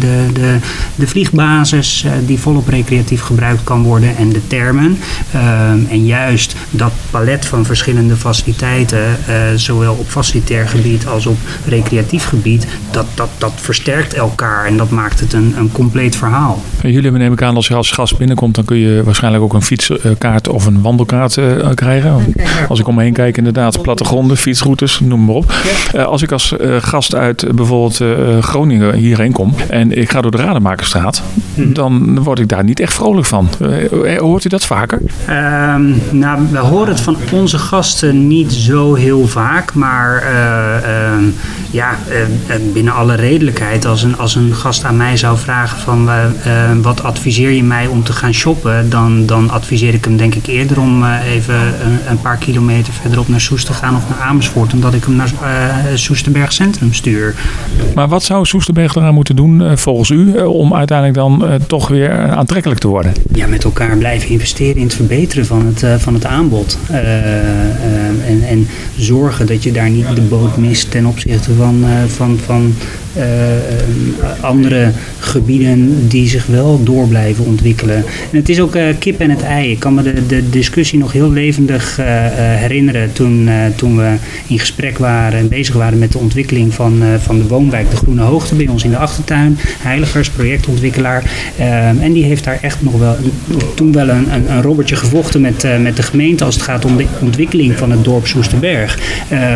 [0.00, 0.56] de, de,
[0.94, 4.98] de vliegbasis die volop recreatief gebruikt kan worden en de termen.
[5.32, 9.16] Ehm, en juist dat palet van verschillende faciliteiten,
[9.54, 14.90] zowel op facilitair gebied als op recreatief gebied, dat, dat, dat versterkt elkaar en dat
[14.90, 16.62] maakt het een, een compleet verhaal.
[16.82, 19.62] En jullie neem ik aan, als als gast binnenkomt, dan kun je waarschijnlijk ook een
[19.62, 22.34] fietskaart of een wandelkaart uh, krijgen.
[22.68, 25.52] Als ik om me heen kijk, inderdaad, plattegronden, fietsroutes, noem maar op.
[25.94, 28.00] Uh, als ik als uh, gast uit bijvoorbeeld
[28.44, 31.22] Groningen hierheen kom en ik ga door de Rademakerstraat,
[31.54, 31.72] hmm.
[31.72, 33.48] dan word ik daar niet echt vrolijk van.
[34.18, 35.00] hoort u dat vaker?
[35.30, 41.24] Um, nou, we horen het van onze gasten niet zo heel vaak, maar ehm,
[41.70, 41.96] ja,
[42.72, 46.24] binnen alle redelijkheid, als een, als een gast aan mij zou vragen van uh,
[46.82, 50.46] wat adviseer je mij om te gaan shoppen, dan, dan adviseer ik hem denk ik
[50.46, 54.18] eerder om uh, even een, een, paar kilometer verderop naar Soest te gaan of naar
[54.18, 57.34] Amersfoort, omdat ik hem naar uh, Soesterberg Centrum stuur.
[57.94, 62.80] Maar wat zou Soesterberg eraan moeten doen volgens u om uiteindelijk dan toch weer aantrekkelijk
[62.80, 63.12] te worden?
[63.32, 66.78] Ja, met elkaar blijven investeren in het verbeteren van het, van het aanbod.
[68.26, 72.74] en, en zorgen dat je daar niet de boot mist ten opzichte van, van, van
[74.40, 77.96] andere gebieden die zich wel door blijven ontwikkelen.
[77.96, 79.70] En het is ook uh, kip en het ei.
[79.70, 84.14] Ik kan me de, de discussie nog heel levendig herinneren toen, toen we
[84.46, 88.22] in gesprek waren en bezig waren met de ontwikkeling van, van de woonwijk De Groene
[88.22, 89.58] Hoogte bij ons in de achtertuin.
[89.82, 91.22] Heiligers, projectontwikkelaar.
[92.00, 93.16] en die heeft daar echt nog wel
[93.74, 96.96] toen wel een, een, een robbertje gevochten met, met de gemeente als het gaat om
[96.96, 98.98] de ontwikkeling van het dorp Soesterberg.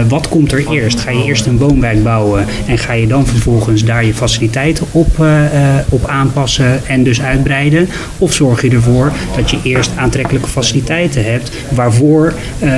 [0.08, 1.00] wat komt er eerst?
[1.00, 3.51] Ga je eerst een woonwijk bouwen en ga je dan vervolgens
[3.84, 5.40] daar je faciliteiten op, uh,
[5.88, 7.88] op aanpassen en dus uitbreiden?
[8.18, 12.70] Of zorg je ervoor dat je eerst aantrekkelijke faciliteiten hebt waarvoor uh,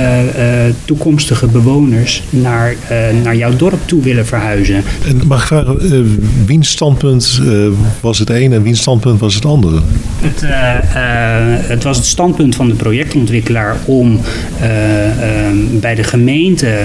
[0.85, 2.75] toekomstige bewoners naar,
[3.23, 4.83] naar jouw dorp toe willen verhuizen?
[5.07, 7.41] En mag ik vragen, wiens standpunt
[7.99, 9.81] was het een en wiens standpunt was het andere?
[10.21, 10.41] Het,
[11.67, 14.19] het was het standpunt van de projectontwikkelaar om
[15.71, 16.77] bij de gemeente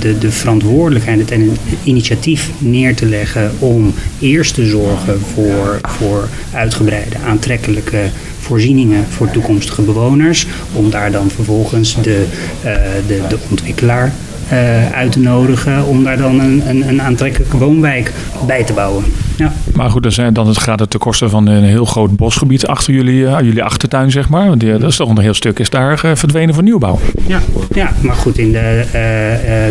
[0.00, 6.28] de, de verantwoordelijkheid en het initiatief neer te leggen om eerst te zorgen voor, voor
[6.54, 10.46] uitgebreide, aantrekkelijke voorzieningen voor toekomstige bewoners.
[10.72, 12.24] Om daar dan vervolgens de,
[12.64, 12.72] uh,
[13.06, 14.12] de, de ontwikkelaar
[14.52, 18.12] uh, uit te nodigen om daar dan een, een, een aantrekkelijke woonwijk
[18.46, 19.04] bij te bouwen.
[19.36, 19.52] Ja.
[19.74, 22.94] Maar goed, dan, zijn, dan gaat het ten koste van een heel groot bosgebied achter
[22.94, 24.48] jullie, uh, jullie achtertuin, zeg maar.
[24.48, 26.98] Want dat is toch een heel stuk is daar uh, verdwenen voor nieuwbouw.
[27.26, 27.40] Ja,
[27.74, 28.84] ja, maar goed, in de,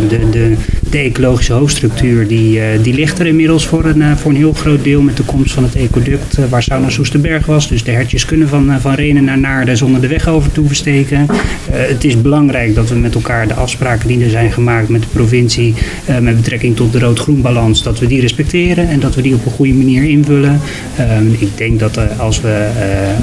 [0.09, 0.55] de, de,
[0.89, 4.53] de ecologische hoofdstructuur die, eh, die ligt er inmiddels voor een, eh, voor een heel
[4.53, 7.67] groot deel met de komst van het ecoduct eh, waar Sauna Soesterberg was.
[7.67, 10.77] Dus de hertjes kunnen van, van Renen naar Naarden zonder de weg over te hoeven
[10.77, 11.27] steken.
[11.71, 15.08] het is belangrijk dat we met elkaar de afspraken die er zijn gemaakt met de
[15.12, 15.73] provincie
[16.21, 19.45] met betrekking tot de rood-groen balans, dat we die respecteren en dat we die op
[19.45, 20.60] een goede manier invullen.
[20.97, 22.67] Ehm, ik denk dat als, we,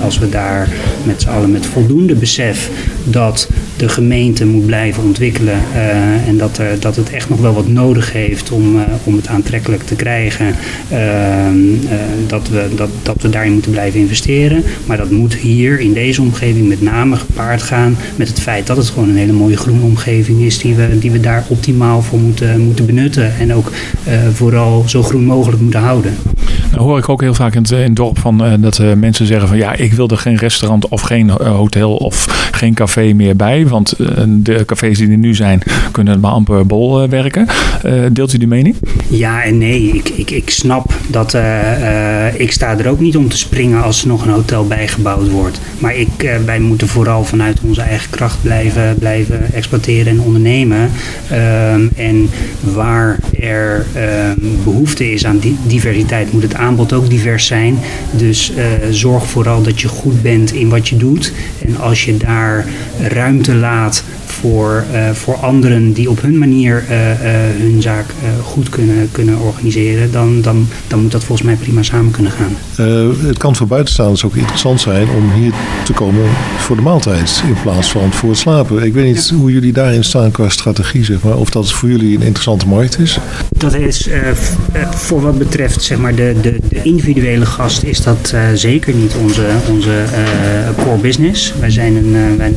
[0.02, 0.68] als we daar
[1.04, 2.70] met z'n allen met voldoende besef
[3.04, 5.58] dat de gemeente moet blijven ontwikkelen
[6.26, 9.82] en dat, er, dat het echt nog wel wat nodig heeft om, om het aantrekkelijk
[9.82, 10.54] te krijgen.
[10.92, 10.98] Uh,
[12.26, 14.62] dat, we, dat, dat we daarin moeten blijven investeren.
[14.86, 18.76] Maar dat moet hier in deze omgeving met name gepaard gaan met het feit dat
[18.76, 22.18] het gewoon een hele mooie groene omgeving is die we, die we daar optimaal voor
[22.18, 23.36] moeten, moeten benutten.
[23.36, 23.72] En ook
[24.32, 26.14] vooral zo groen mogelijk moeten houden.
[26.70, 29.48] Dan hoor ik ook heel vaak in het, in het dorp van, dat mensen zeggen
[29.48, 33.66] van ja, ik wil er geen restaurant of geen hotel of geen café meer bij.
[33.66, 37.46] Want eh, de cafés die er nu zijn, kunnen maar amper bol eh, werken.
[37.82, 38.76] Eh, deelt u die mening?
[39.08, 39.82] Ja en nee.
[39.82, 41.34] Ik, ik, ik snap dat
[42.36, 45.60] ik sta er ook niet om te springen als er nog een hotel bijgebouwd wordt.
[45.78, 50.90] Maar ik, wij moeten vooral vanuit onze eigen kracht blijven, blijven exploiteren en ondernemen.
[51.30, 57.78] Ehm, en waar er ehm, behoefte is aan diversiteit, moet het aanbod ook divers zijn.
[58.10, 58.52] Dus
[58.90, 61.32] zorg vooral dat je goed bent in wat je doet.
[61.66, 62.66] En als je daar
[63.00, 64.04] ruimte laat
[64.40, 67.16] voor, uh, voor anderen die op hun manier uh, uh,
[67.58, 68.04] hun zaak
[68.42, 72.56] goed kunnen, kunnen organiseren, dan, dan, dan moet dat volgens mij prima samen kunnen gaan.
[73.26, 75.52] het kan voor buitenstaanders ook interessant zijn om hier
[75.84, 76.24] te komen
[76.58, 78.82] voor de maaltijd in plaats van voor het slapen.
[78.82, 82.16] Ik weet niet hoe jullie daarin staan qua strategie, zeg maar, of dat voor jullie
[82.16, 83.18] een interessante markt is.
[83.48, 84.08] Dat is
[84.90, 89.46] voor wat betreft zeg maar, de, de, de individuele gast is dat zeker niet onze,
[89.70, 90.04] onze
[90.76, 91.52] core business.
[91.60, 92.54] Wij zijn een, wij,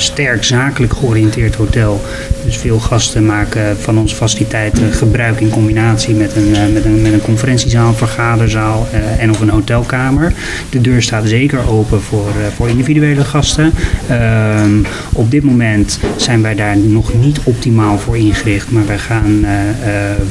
[0.00, 2.00] sterk zakelijk georiënteerd hotel.
[2.44, 7.02] Dus veel gasten maken van onze faciliteiten gebruik in combinatie met een, eh, met een,
[7.02, 10.32] met een conferentiezaal, vergaderzaal uh, en of een hotelkamer.
[10.70, 13.72] De deur staat zeker open voor, voor individuele gasten.
[14.08, 14.72] Ehm,
[15.12, 19.46] op dit moment zijn wij daar nog niet optimaal voor ingericht, maar wij gaan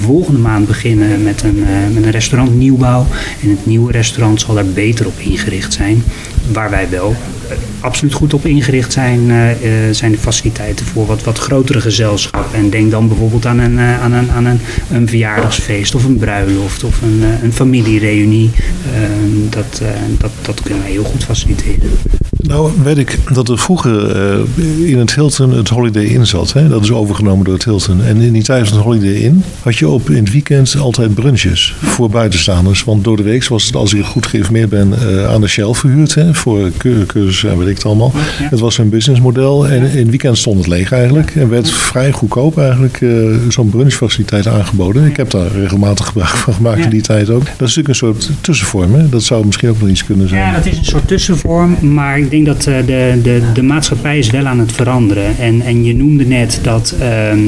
[0.02, 3.06] volgende maand beginnen met een, met een restaurant nieuwbouw.
[3.42, 6.04] En het nieuwe restaurant zal daar beter op ingericht zijn.
[6.52, 7.16] Waar wij wel
[7.80, 9.46] absoluut goed op ingericht zijn, uh,
[9.92, 12.60] zijn de faciliteiten voor wat, wat grotere gezelschappen.
[12.60, 14.60] En denk dan bijvoorbeeld aan een, aan een, aan een,
[14.92, 18.52] een verjaardagsfeest of een bruiloft of een, een familiereunie.
[18.94, 19.82] Ehm, dat,
[20.18, 21.90] dat, dat kunnen wij heel goed faciliteren.
[22.48, 24.16] Nou, weet ik dat er vroeger
[24.86, 26.54] in het Hilton het Holiday Inn zat.
[26.54, 26.68] Hè?
[26.68, 28.04] Dat is overgenomen door het Hilton.
[28.04, 31.14] En in die tijd van het Holiday Inn had je op in het weekend altijd
[31.14, 32.84] brunches voor buitenstaanders.
[32.84, 34.94] Want door de week was het, als ik goed geïnformeerd ben,
[35.30, 36.16] aan de Shell verhuurd.
[36.16, 36.34] Hè?
[36.34, 36.72] Voor
[37.08, 38.12] cursus en weet ik het allemaal.
[38.16, 41.36] Het was een businessmodel en in het weekend stond het leeg eigenlijk.
[41.36, 45.06] En werd vrij goedkoop eigenlijk uh, zo'n brunchfaciliteit aangeboden.
[45.06, 47.46] Ik heb daar regelmatig gebruik van gemaakt in die tijd ook.
[47.46, 48.94] Dat is natuurlijk een soort tussenvorm.
[48.94, 49.10] Hè?
[49.10, 50.42] Dat zou misschien ook nog iets kunnen zijn.
[50.42, 51.94] Ja, dat is een soort tussenvorm.
[51.94, 55.38] Maar ik denk dat uh, de, de, de maatschappij is wel aan het veranderen.
[55.40, 57.00] En, en je noemde net dat uh,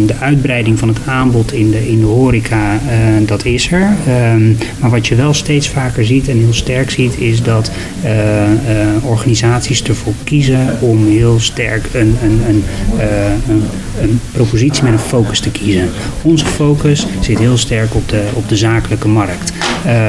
[0.07, 2.79] de uitbreiding van het aanbod in de, in de horeca, uh,
[3.27, 3.89] dat is er.
[4.33, 7.71] Um, maar wat je wel steeds vaker ziet en heel sterk ziet, is dat
[9.01, 12.63] organisaties ervoor kiezen om heel sterk een, een, een,
[13.49, 13.63] een,
[14.01, 15.89] een propositie met een focus te kiezen.
[16.21, 19.53] Onze focus zit heel sterk op de, op de zakelijke markt.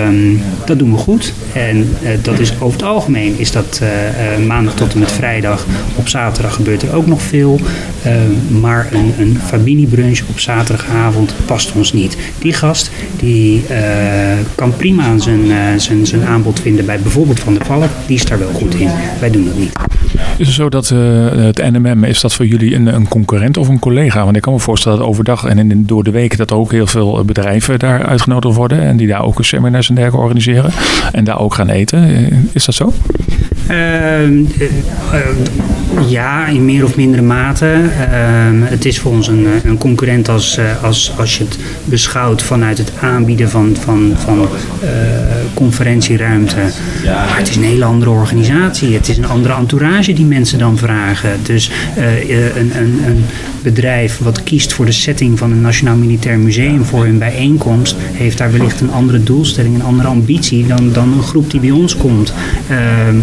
[0.07, 1.33] Um, dat doen we goed.
[1.53, 1.89] En
[2.23, 5.67] dat is over het algemeen is dat uh, tot en met vrijdag.
[5.95, 7.61] Op zaterdag gebeurt er ook nog veel.
[8.03, 12.17] Ehm, maar een, een familiebrunch op zaterdagavond past ons niet.
[12.39, 13.63] Die gast die
[14.55, 17.91] kan prima zijn, zijn, zijn aanbod vinden bij bijvoorbeeld Van der Valk.
[18.07, 18.91] Die is daar wel goed in.
[19.21, 19.73] Wij doen dat niet.
[20.37, 23.79] Is het zo dat het NMM, is dat voor jullie een, een concurrent of een
[23.79, 24.25] collega?
[24.25, 26.87] Want ik kan me voorstellen dat overdag en in, door de week dat ook heel
[26.87, 28.81] veel bedrijven daar uitgenodigd worden.
[28.81, 30.71] En die daar ook een seminars en dergelijke organiseren.
[31.13, 32.31] En daar ook gaan eten.
[32.53, 32.93] Is dat zo?
[33.71, 34.39] Uh, uh,
[36.09, 37.81] ja, in meer of mindere mate.
[38.11, 42.43] Ehm, het is voor ons een, een concurrent als, eh, als, als je het beschouwt
[42.43, 44.49] vanuit het aanbieden van, van, van
[45.55, 46.57] conferentieruimte.
[47.05, 48.95] Maar het is een hele andere organisatie.
[48.95, 51.31] Het is een andere entourage die mensen dan vragen.
[51.43, 51.71] Dus
[52.57, 53.25] een, een, een
[53.63, 58.39] bedrijf wat kiest voor de setting van een Nationaal Militair Museum voor hun bijeenkomst, heeft
[58.39, 61.97] daar wellicht een andere doelstelling, een andere ambitie dan, dan een groep die bij ons
[61.97, 62.33] komt.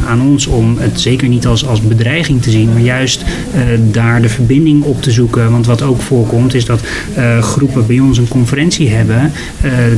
[0.08, 3.24] aan ons om het zeker niet als, als bedreiging te zien, maar juist
[3.56, 5.52] uh, daar de verbinding op te zoeken.
[5.52, 6.82] Want wat ook voorkomt is dat
[7.42, 9.32] groepen bij ons een conferentie hebben,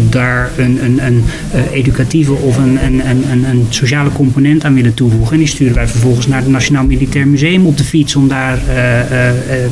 [0.10, 1.24] daar een, een, een
[1.72, 5.32] educatieve of een, een, een, een sociale component aan willen toevoegen.
[5.32, 8.60] En die sturen wij vervolgens naar het Nationaal Militair Museum op de fiets om daar
[8.68, 9.72] eh, eh, eh,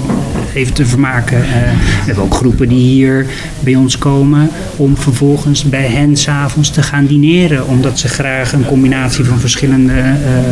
[0.53, 1.39] even te vermaken.
[1.39, 3.25] We hebben ook groepen die hier
[3.59, 7.67] bij ons komen om vervolgens bij hen s'avonds te gaan dineren.
[7.67, 9.93] Omdat ze graag een combinatie van verschillende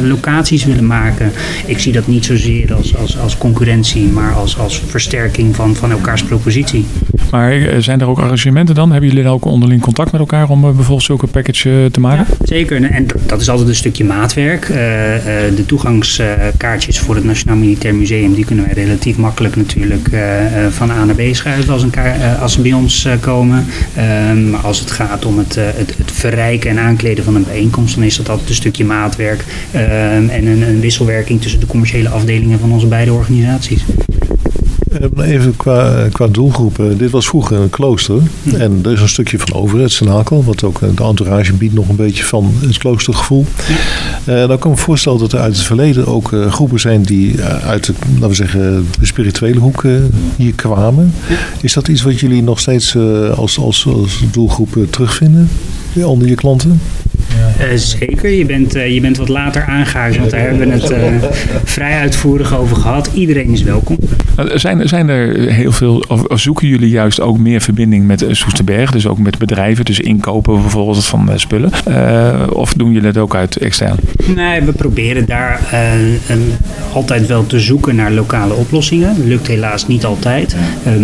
[0.03, 1.31] locaties willen maken.
[1.65, 5.91] Ik zie dat niet zozeer als, als, als concurrentie, maar als, als versterking van, van
[5.91, 6.85] elkaars propositie.
[7.31, 8.91] Maar zijn er ook arrangementen dan?
[8.91, 12.25] Hebben jullie dan ook onderling contact met elkaar om bijvoorbeeld zulke package te maken?
[12.43, 14.69] Zeker, en- dat- is altijd een stukje maatwerk.
[14.69, 15.15] Eh,
[15.47, 15.55] eh,
[16.57, 20.91] toegangskaartjes voor het Nationaal Militair Museum, die kunnen wij relatief makkelijk natuurlijk eh, eh, van
[20.91, 23.65] A naar B schuiven als, een eh, als ze bij ons komen.
[23.95, 27.95] Ehm, maar als het gaat om het, het, het verrijken en aankleden van een bijeenkomst,
[27.95, 32.09] dan is dat altijd een stukje maatwerk ehm, en een, een wisselwerking tussen de commerciële
[32.09, 33.83] afdelingen van onze beide organisaties.
[34.91, 36.79] Eh, Even qua, qua doelgroep.
[36.79, 38.21] eh, Dit was vroeger een klooster.
[38.57, 40.43] En er is een stukje van over het Senakel.
[40.43, 43.45] Wat ook eh, de entourage biedt nog een beetje van het kloostergevoel.
[44.25, 47.41] Eh, dan kan ik me voorstellen dat er uit het verleden ook groepen zijn die
[47.41, 49.83] uit de, laten we zeggen, de spirituele hoek
[50.35, 51.13] hier kwamen.
[51.61, 52.95] Is dat iets wat jullie nog steeds
[53.35, 55.49] als, als, als doelgroep terugvinden?
[56.03, 56.81] Onder je klanten?
[57.59, 60.89] Eh, zeker, je bent, eh, je bent wat later aangehaakt, want daar hebben we het
[60.89, 61.01] eh,
[61.63, 63.09] vrij uitvoerig over gehad.
[63.13, 63.97] Iedereen is welkom.
[64.53, 68.91] Zijn, zijn er heel veel, of, of zoeken jullie juist ook meer verbinding met Soesterberg?
[68.91, 71.71] Dus ook met bedrijven, dus inkopen bijvoorbeeld van spullen?
[72.53, 73.95] Of doen jullie dat ook uit extern?
[74.35, 75.59] Nee, we proberen daar
[76.93, 79.27] altijd wel te zoeken naar lokale oplossingen.
[79.27, 80.55] Lukt helaas niet altijd.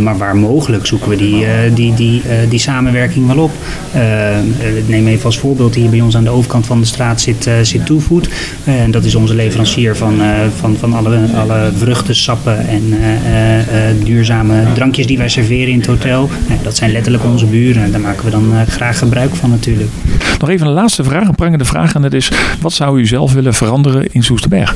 [0.03, 3.51] Maar waar mogelijk zoeken we die, die, die, die samenwerking wel op.
[4.87, 7.53] Neem even als voorbeeld hier bij ons aan de overkant van de straat zit, eh
[7.61, 8.29] zit Toefood.
[8.63, 10.27] Eh, En dat is onze leverancier van, eh,
[10.59, 15.87] van, van alle, alle vruchten, sappen en eh, duurzame drankjes die wij serveren in het
[15.87, 16.29] hotel.
[16.63, 17.91] Dat zijn letterlijk onze buren.
[17.91, 19.89] Daar maken we dan graag gebruik van natuurlijk.
[20.39, 21.93] Nog even een laatste vraag, een prangende vraag.
[21.93, 24.75] En dat is, wat zou u zelf willen veranderen in Soesterberg?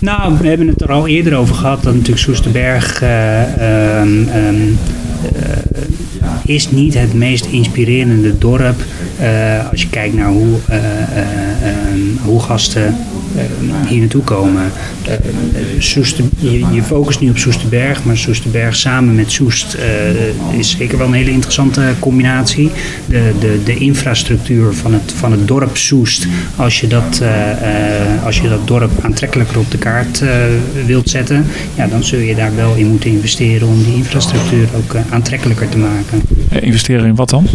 [0.00, 4.54] Nou, we hebben het er al eerder over gehad dat natuurlijk Soesterberg eh, ehm, ehm,
[5.34, 5.82] eh,
[6.48, 8.84] is niet het meest inspirerende dorp
[9.18, 12.96] eh, als je kijkt naar hoe, eh, eh, ehm, hoe gasten
[13.88, 14.72] hier naartoe komen.
[15.04, 15.20] Eh, eh,
[16.38, 21.06] je, je focust nu op Soesterberg, maar Soesterberg samen met Soest eh, is zeker wel
[21.06, 22.70] een hele interessante combinatie.
[23.06, 28.24] De, de, de infrastructuur van het, van het dorp Soest, als je dat, eh, eh,
[28.24, 30.28] als je dat dorp aantrekkelijker op de kaart eh,
[30.86, 34.94] wilt zetten, ja, dan zul je daar wel in moeten investeren om die infrastructuur ook
[34.94, 36.22] eh, aantrekkelijker te maken.
[36.48, 37.46] Eh, investeren in wat dan?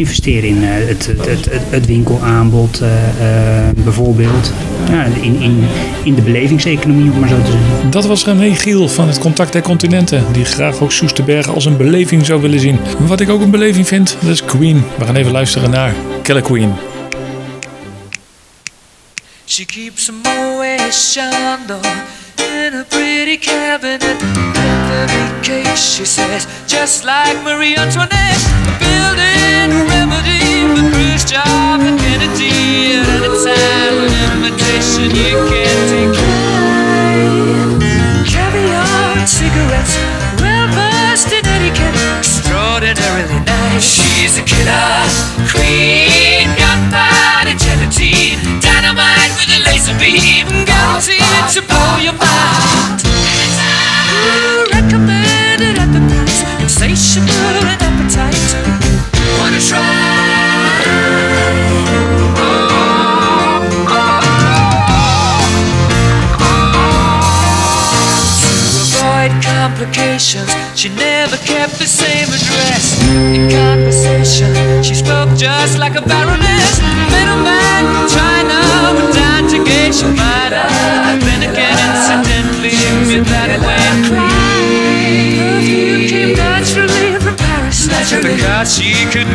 [0.00, 4.52] Investeren in eh, het, het, het, het, winkelaanbod eh, eh, bijvoorbeeld.
[4.90, 5.64] Ja, in, in,
[6.04, 7.90] in de belevingseconomie, om maar zo te zeggen.
[7.90, 11.76] Dat was René Giel van het Contact der Continenten, die graag ook Soesterberg als een
[11.76, 12.78] beleving zou willen zien.
[12.98, 14.82] Wat ik ook een beleving vind, dat is Queen.
[14.98, 16.72] We gaan even luisteren naar Killer Queen.
[19.46, 20.10] She keeps
[22.72, 24.02] in a pretty cabinet.
[24.04, 28.42] Every case, she says, just like Marie Antoinette.
[28.78, 33.96] Building a remedy for Khrushchev and Kennedy at any time.
[34.06, 36.39] An invitation you can't decline.
[88.70, 89.29] She couldn't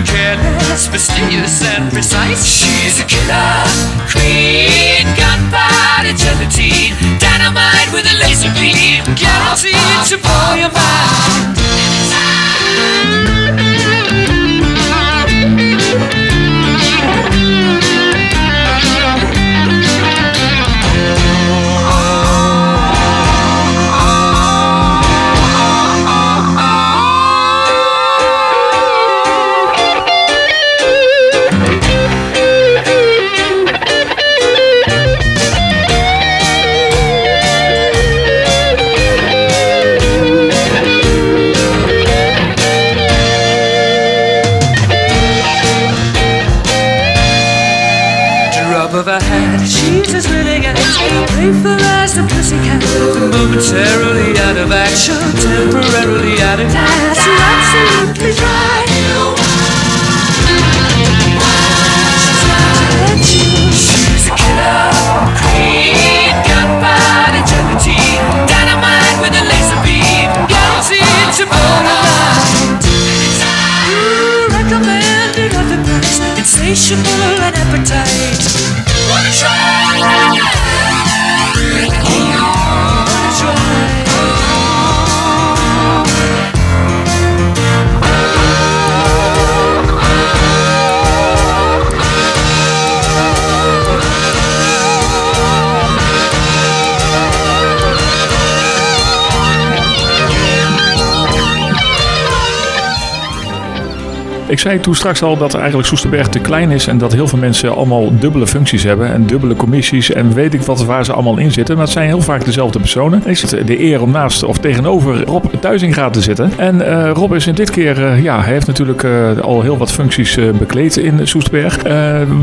[104.55, 107.39] Ik zei toen straks al dat eigenlijk Soesterberg te klein is en dat heel veel
[107.39, 111.37] mensen allemaal dubbele functies hebben en dubbele commissies en weet ik wat waar ze allemaal
[111.37, 111.75] in zitten.
[111.75, 113.21] Maar het zijn heel vaak dezelfde personen.
[113.25, 116.51] Ik zit de eer om naast of tegenover Rob Thuizinga te zitten.
[116.57, 119.77] En eh, Rob is in dit keer, eh, ja, hij heeft natuurlijk eh, al heel
[119.77, 121.81] wat functies bekleed in Soesterberg.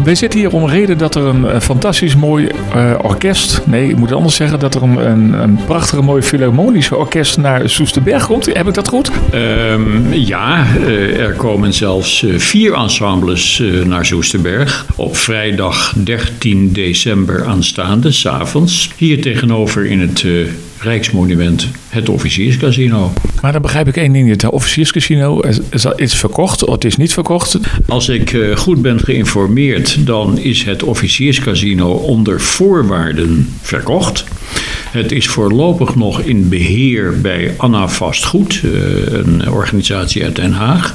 [0.04, 2.48] Wij zitten hier om reden dat er een, fantastisch mooi
[3.02, 6.96] orkest, nee, ik moet het anders zeggen, dat er een, een, een prachtige mooi filharmonische
[6.96, 8.46] orkest naar Soesterberg komt.
[8.54, 9.10] Heb ik dat goed?
[9.30, 10.64] Ehm, ja,
[11.18, 14.86] er komen zelfs eh, vier ensembles eh, naar Soesterberg.
[14.96, 18.90] Op vrijdag 13 december aanstaande, s'avonds.
[18.96, 20.32] Hier tegenover in het eh,
[20.82, 23.12] Rijksmonument, het Officierscasino.
[23.42, 24.42] Maar dan begrijp ik één ding niet.
[24.42, 25.40] Het officierscasino
[25.96, 27.58] is, verkocht of het is niet verkocht.
[27.86, 34.24] Als ik eh, goed ben geïnformeerd, dan is het Officierscasino onder voorwaarden verkocht.
[34.90, 38.70] Het is voorlopig nog in beheer bij Anna Vastgoed, eh,
[39.12, 40.94] een organisatie uit Den Haag.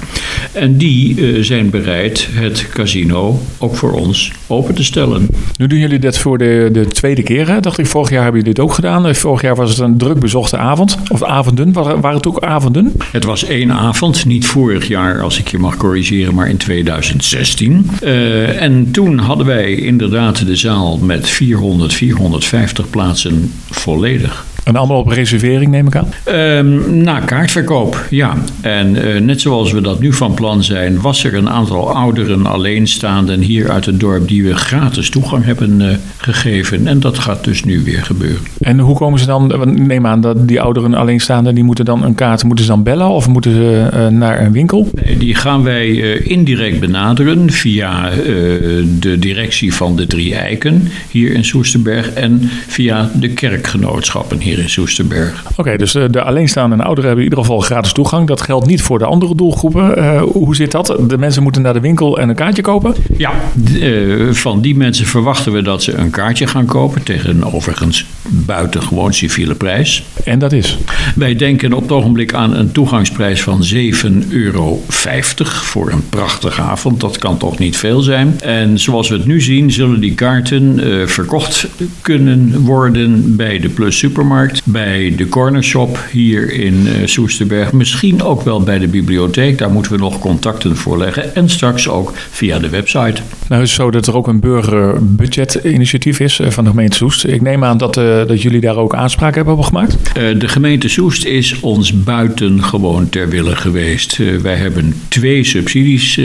[0.52, 5.28] En die eh, zijn bereid het casino ook voor ons open te stellen.
[5.58, 7.48] Nu doen jullie dat voor de, de tweede keer.
[7.48, 7.60] Hè?
[7.60, 9.08] Dacht ik, vorig jaar hebben jullie dit ook gedaan.
[9.08, 10.98] Eh, Vorig jaar was het een druk bezochte avond.
[11.12, 11.74] Of avonden.
[11.74, 12.94] Waren waren het ook avonden?
[13.12, 17.90] Het was één avond, niet vorig jaar als ik je mag corrigeren, maar in 2016.
[18.02, 24.46] Eh, en toen hadden wij inderdaad de zaal met 400, 450 plaatsen volledig.
[24.68, 26.08] En allemaal op reservering neem ik aan.
[26.24, 28.34] Ehm, na kaartverkoop, ja.
[28.62, 32.46] En eh, net zoals we dat nu van plan zijn, was er een aantal ouderen
[32.46, 36.88] alleenstaanden hier uit het dorp die we gratis toegang hebben eh, gegeven.
[36.88, 38.42] En dat gaat dus nu weer gebeuren.
[38.60, 39.48] En hoe komen ze dan?
[39.48, 42.84] want Neem aan dat die ouderen alleenstaanden, die moeten dan een kaart, moeten ze dan
[42.84, 44.90] bellen of moeten ze eh, naar een winkel?
[44.94, 48.18] Nee, Die gaan wij eh, indirect benaderen via eh,
[49.00, 54.70] de directie van de Drie Eiken hier in Soesterberg en via de kerkgenootschappen hier in
[54.70, 55.44] Soesterberg.
[55.56, 58.28] Oké, dus eh, de alleenstaande en ouderen hebben in ieder geval gratis toegang.
[58.28, 59.98] Dat geldt niet voor de andere doelgroepen.
[59.98, 60.98] Eh, hoe zit dat?
[61.08, 62.96] De mensen moeten naar de winkel en een kaartje kopen?
[63.18, 63.32] Ja,
[63.82, 68.06] eh, van die mensen verwachten we dat ze een kaartje gaan kopen tegen een overigens
[68.30, 70.04] buitengewoon civiele prijs.
[70.24, 70.78] En dat is.
[71.16, 74.82] Wij denken op het ogenblik aan een toegangsprijs van 7,50 euro
[75.46, 77.00] voor een prachtige avond.
[77.00, 78.42] Dat kan toch niet veel zijn.
[78.42, 80.80] En zoals we het nu zien, zullen die kaarten
[81.10, 81.68] verkocht
[82.02, 87.72] kunnen worden bij de Plus Supermarkt, bij de Corner Shop hier in eh, Soesterberg.
[87.72, 89.58] Misschien ook wel bij de bibliotheek.
[89.58, 91.36] Daar moeten we nog contacten voor leggen.
[91.36, 93.22] En straks ook via de website.
[93.48, 97.26] Nou is het zo dat er ook een burgerbudgetinitiatief is eh, van de gemeente Soest.
[97.26, 99.98] Ik neem aan dat, eh, dat jullie daar ook aanspraak hebben op gemaakt.
[100.14, 104.20] De gemeente Soest is ons buitengewoon ter wille geweest.
[104.42, 106.20] Wij hebben twee subsidies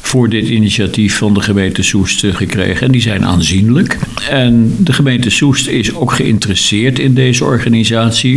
[0.00, 2.86] voor dit initiatief van de gemeente Soest gekregen.
[2.86, 3.98] En die zijn aanzienlijk.
[4.30, 7.67] En de gemeente Soest is ook geïnteresseerd in deze organisatie,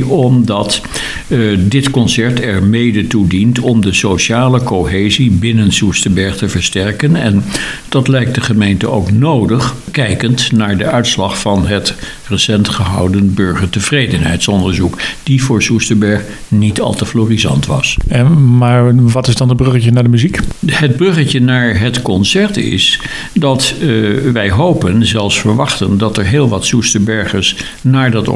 [0.07, 0.82] omdat
[1.27, 7.15] eh, dit concert er mede toe dient om de sociale cohesie binnen Soesterberg te versterken.
[7.15, 7.43] En
[7.89, 11.95] dat lijkt de gemeente ook nodig, kijkend naar de uitslag van het
[12.27, 17.97] recent gehouden burgertevredenheidsonderzoek, die voor Soesterberg niet al te florisant was.
[18.07, 20.39] En, maar wat is dan het bruggetje naar de muziek?
[20.65, 22.99] Het bruggetje naar het concert is
[23.34, 23.88] dat eh,
[24.34, 28.27] wij hopen, zelfs verwachten, dat er heel wat Soesterbergers naar dat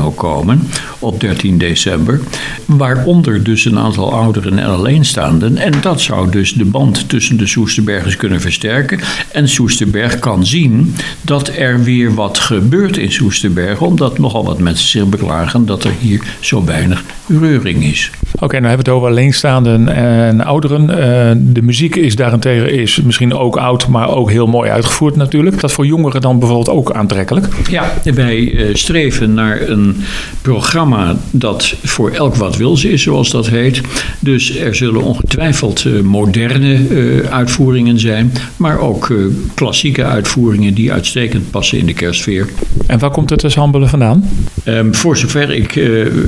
[0.00, 0.68] komen
[0.98, 2.20] op 13 december.
[2.64, 5.56] Waaronder dus een aantal ouderen en alleenstaanden.
[5.56, 9.00] En dat zou dus de band tussen de Soesterbergers kunnen versterken.
[9.32, 14.88] En Soesterberg kan zien dat er weer wat gebeurt in Soesterberg, omdat nogal wat mensen
[14.88, 18.10] zich beklagen dat er hier zo weinig reuring is.
[18.34, 20.90] Oké, nou hebben we het over alleenstaanden en ouderen.
[20.90, 25.60] Eh, de muziek is daarentegen is misschien ook oud, maar ook heel mooi uitgevoerd natuurlijk.
[25.60, 27.46] Dat voor jongeren dan bijvoorbeeld ook aantrekkelijk.
[27.70, 29.96] Ja, wij eh, streven naar een een
[30.42, 33.80] programma dat voor elk wat wil is, zoals dat heet.
[34.18, 39.16] Dus er zullen ongetwijfeld eh, moderne eh, uitvoeringen zijn, maar ook eh,
[39.54, 42.48] klassieke uitvoeringen die uitstekend passen in de kerstsfeer.
[42.86, 44.28] En waar komt het ensemble vandaan?
[44.64, 45.72] Ehm, voor zover ik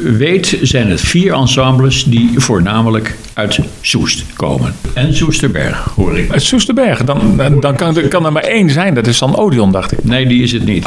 [0.03, 4.75] weet zijn het vier ensembles die voornamelijk uit Soest komen.
[4.93, 6.33] En Soesterberg, hoor ik.
[6.33, 7.05] Het Soesterberg.
[7.05, 8.95] Dan, dan kan, er, kan er maar één zijn.
[8.95, 10.05] Dat is dan Odeon, dacht ik.
[10.05, 10.87] Nee, die is het niet.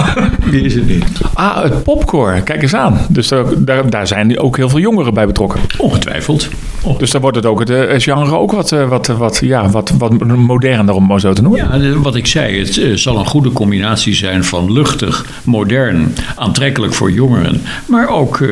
[0.51, 1.05] Die is het niet.
[1.33, 2.41] Ah, het popcore.
[2.41, 2.99] Kijk eens aan.
[3.09, 5.59] Dus daar, daar, daar zijn ook heel veel jongeren bij betrokken.
[5.77, 6.49] Ongetwijfeld.
[6.97, 9.93] Dus dan wordt het ook het eh, genre ook wat, eh, wat, wat, ja, wat,
[9.97, 11.81] wat moderner, om het maar zo te noemen.
[11.81, 16.93] Ja, wat ik zei, het eh, zal een goede combinatie zijn van luchtig, modern, aantrekkelijk
[16.93, 18.49] voor jongeren, maar ook eh,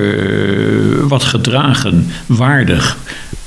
[1.08, 2.98] wat gedragen, waardig,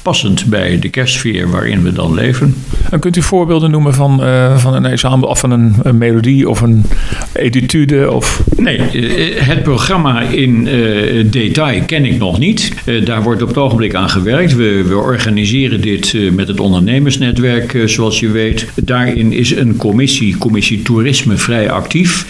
[0.09, 2.55] passend bij de kerstsfeer waarin we dan leven.
[2.91, 6.49] En kunt u voorbeelden noemen van, eh, van een ensemble of van een, een melodie
[6.49, 6.85] of een
[7.33, 8.13] etude?
[8.13, 8.43] Of...
[8.57, 12.73] Nee, eh, het programma in eh, detail ken ik nog niet.
[13.05, 14.57] Daar wordt op het ogenblik aan gewerkt.
[14.57, 18.67] We, we organiseren dit met het ondernemersnetwerk, zoals je weet.
[18.75, 22.27] Daarin is een commissie, commissie toerisme, vrij actief.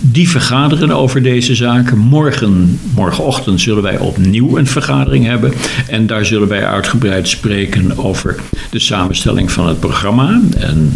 [0.00, 1.98] Die vergaderen over deze zaken.
[1.98, 5.52] Morgen, morgenochtend zullen wij opnieuw een vergadering hebben.
[5.88, 8.36] En daar zullen wij uitgebreid spreken over
[8.70, 10.40] de samenstelling van het programma.
[10.58, 10.90] En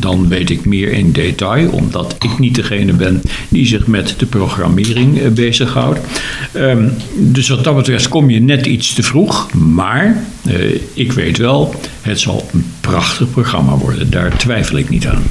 [0.00, 4.26] dan weet ik meer in detail, omdat ik niet degene ben die zich met de
[4.26, 5.98] programmering eh, bezighoudt.
[6.52, 6.88] Ehm,
[7.18, 9.52] dus wat dat betreft kom je net iets te vroeg.
[9.54, 10.54] Maar eh,
[10.94, 14.10] ik weet wel, het zal een prachtig programma worden.
[14.10, 15.22] Daar twijfel ik niet aan.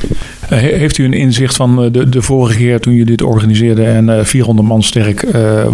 [0.42, 3.86] Eh, he- heeft u een inzicht van de, de vorige keer toen jullie dit organiseerden
[3.86, 5.26] en eh, 400 man sterk,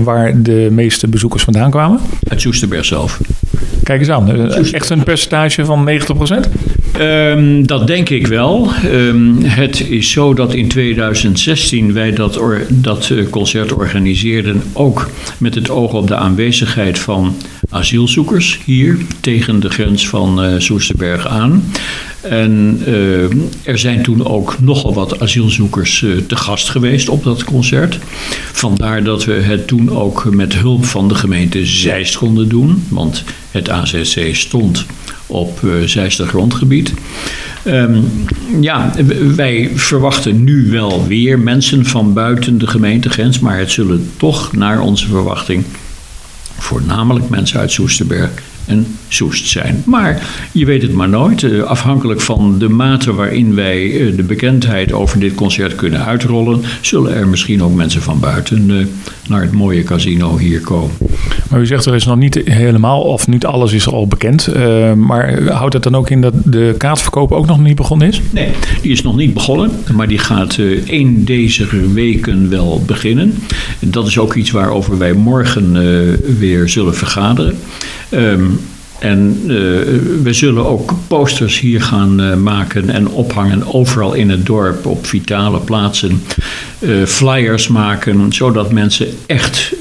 [0.03, 1.99] waar de meeste bezoekers vandaan kwamen?
[2.30, 3.20] Uit Soesterberg zelf.
[3.88, 4.32] Kijk eens aan.
[4.32, 6.50] eh, echt een percentage van 90%?
[6.92, 8.70] Ehm, dat denk ik wel.
[8.92, 15.10] Ehm, het is zo dat in 2016 wij dat, or- dat eh, concert organiseerden, ook
[15.38, 17.36] met het oog op de aanwezigheid van
[17.70, 21.64] asielzoekers hier tegen de grens van eh Soesterberg aan.
[22.22, 22.82] En
[23.64, 28.00] er zijn toen ook nogal wat asielzoekers te gast geweest op dat concert.
[28.52, 32.84] Vandaar dat we het toen ook met hulp van de gemeente Zeist konden doen.
[32.90, 33.24] Want
[33.58, 34.86] het AZC stond
[35.28, 36.93] op eh Zeister grondgebied.
[37.64, 38.01] Ehm,
[38.62, 38.91] ja,
[39.36, 43.39] wij verwachten nu wel weer mensen van buiten de gemeentegrens.
[43.39, 45.64] Maar het zullen toch naar onze verwachting
[46.58, 48.32] voornamelijk mensen uit Soesterberg
[48.68, 49.84] en Soest zijn.
[49.86, 51.43] Maar je weet het maar nooit.
[51.43, 56.61] Eh, Afhankelijk van de mate waarin wij eh, de bekendheid over dit concert kunnen uitrollen,
[56.82, 58.86] zullen er misschien ook mensen van buiten eh,
[59.30, 60.95] naar het mooie casino hier komen.
[61.49, 64.49] Maar u zegt er is nog niet helemaal, of niet alles is al bekend.
[64.95, 68.22] Maar houdt het dan ook in dat de kaartverkoop ook nog niet begonnen is?
[68.30, 68.49] Nee,
[68.82, 73.34] die is nog niet begonnen, maar die gaat eh één deze weken wel beginnen.
[73.80, 75.72] Dat is ook iets waarover wij morgen
[76.39, 77.57] weer zullen vergaderen.
[78.09, 78.43] Ehm,
[79.00, 79.56] en eh,
[80.24, 85.06] we zullen ook posters hier gaan eh, maken en ophangen overal in het dorp op
[85.06, 86.24] vitale plaatsen.
[86.80, 89.74] Eh, flyers maken, zodat mensen echt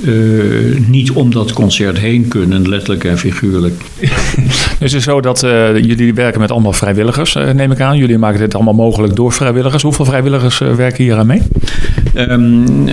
[0.87, 3.83] niet om dat concert heen kunnen, letterlijk en figuurlijk.
[4.79, 7.97] Is het zo dat eh, jullie werken met allemaal vrijwilligers, eh, neem ik aan?
[7.97, 9.83] Jullie maken dit allemaal mogelijk door vrijwilligers.
[9.83, 11.43] Hoeveel vrijwilligers eh, werken hier aan mee?
[12.15, 12.89] Ehm,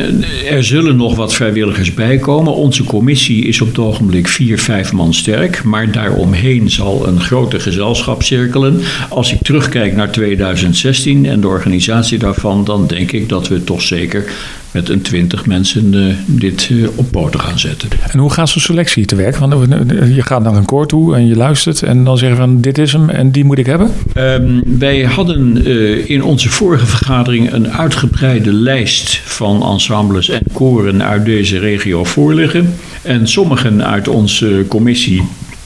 [0.49, 2.53] er zullen nog wat vrijwilligers bij komen.
[2.53, 5.63] Onze commissie is op het ogenblik vier, vijf man sterk.
[5.63, 8.81] Maar daaromheen zal een grote gezelschap cirkelen.
[9.09, 13.81] Als ik terugkijk naar 2016 en de organisatie daarvan, dan denk ik dat we toch
[13.81, 14.25] zeker
[14.73, 17.89] met een twintig mensen eh, dit eh, op poten gaan zetten.
[18.11, 19.35] En hoe gaat zo'n selectie te werk?
[19.35, 22.61] Want eh, je gaat naar een koor toe en je luistert en dan zeggen van
[22.61, 23.91] dit is hem en die moet ik hebben.
[24.13, 25.65] Ehm, wij hadden
[26.07, 32.73] in onze vorige vergadering een uitgebreide lijst van ensembles en koren uit deze regio voorliggen.
[33.01, 35.23] En sommigen uit onze commissie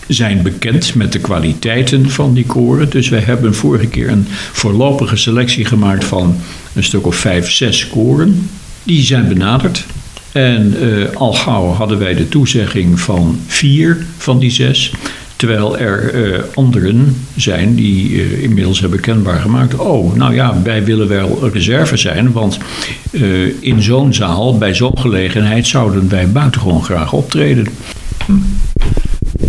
[0.07, 2.89] zijn bekend met de kwaliteiten van die koren.
[2.89, 6.35] Dus wij hebben vorige keer een voorlopige selectie gemaakt van
[6.73, 8.49] een stuk of vijf, zes koren.
[8.87, 9.85] Die zijn benaderd.
[10.31, 14.93] En eh, al gauw hadden wij de toezegging van vier van die zes.
[15.35, 19.75] Terwijl er eh, anderen zijn die eh, inmiddels hebben kenbaar gemaakt.
[19.75, 22.31] Oh, nou ja, wij willen wel reserve zijn.
[22.31, 22.59] Want
[23.59, 27.67] in zo'n zaal, bij zo'n gelegenheid, zouden wij buitengewoon graag optreden.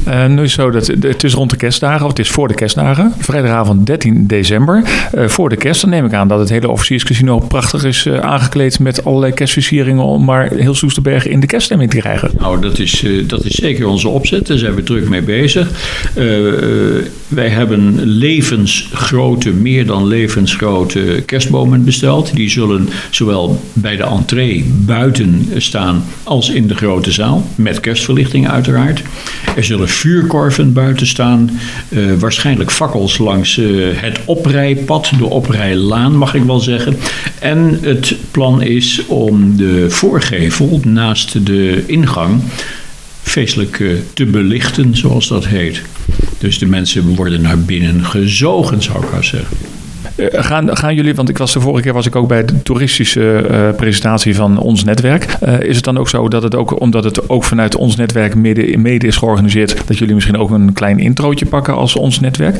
[0.09, 2.55] Eh, nu is zo dat het is rond de kerstdagen, of het is voor de
[2.55, 3.13] kerstdagen.
[3.19, 4.83] Vrijdagavond 13 december.
[5.13, 8.19] Eh, voor de kerst, dan neem ik aan dat het hele officierscasino prachtig is eh,
[8.19, 12.31] aangekleed met allerlei kerstversieringen om maar heel Soesterberg in de kerststemming te krijgen.
[12.39, 14.47] Nou, dat is, dat is zeker onze opzet.
[14.47, 15.69] Daar zijn we druk mee bezig.
[17.29, 22.35] Wij hebben levensgrote, meer dan levensgrote kerstbomen besteld.
[22.35, 27.47] Die zullen zowel bij de entree buiten staan als in de grote zaal.
[27.55, 29.03] Met kerstverlichting uiteraard.
[29.57, 31.51] Er zullen vuurkorven buiten staan.
[31.89, 36.97] eh, waarschijnlijk fakkels langs eh, het oprijpad, de oprijlaan mag ik wel zeggen.
[37.39, 42.43] En het plan is om de voorgevel naast de ingang
[43.23, 45.83] feestelijk eh, te belichten, zoals dat heet.
[46.39, 49.57] Dus de mensen worden naar binnen gezogen, zou ik maar zeggen.
[50.19, 52.63] Eh, gaan, gaan jullie, want ik was de vorige keer was ik ook bij de
[52.63, 55.25] toeristische eh, presentatie van ons netwerk.
[55.41, 58.35] Eh, is het dan ook zo dat het ook, omdat het ook vanuit ons netwerk
[58.35, 62.57] mede, mede is georganiseerd, dat jullie misschien ook een klein introotje pakken als ons netwerk?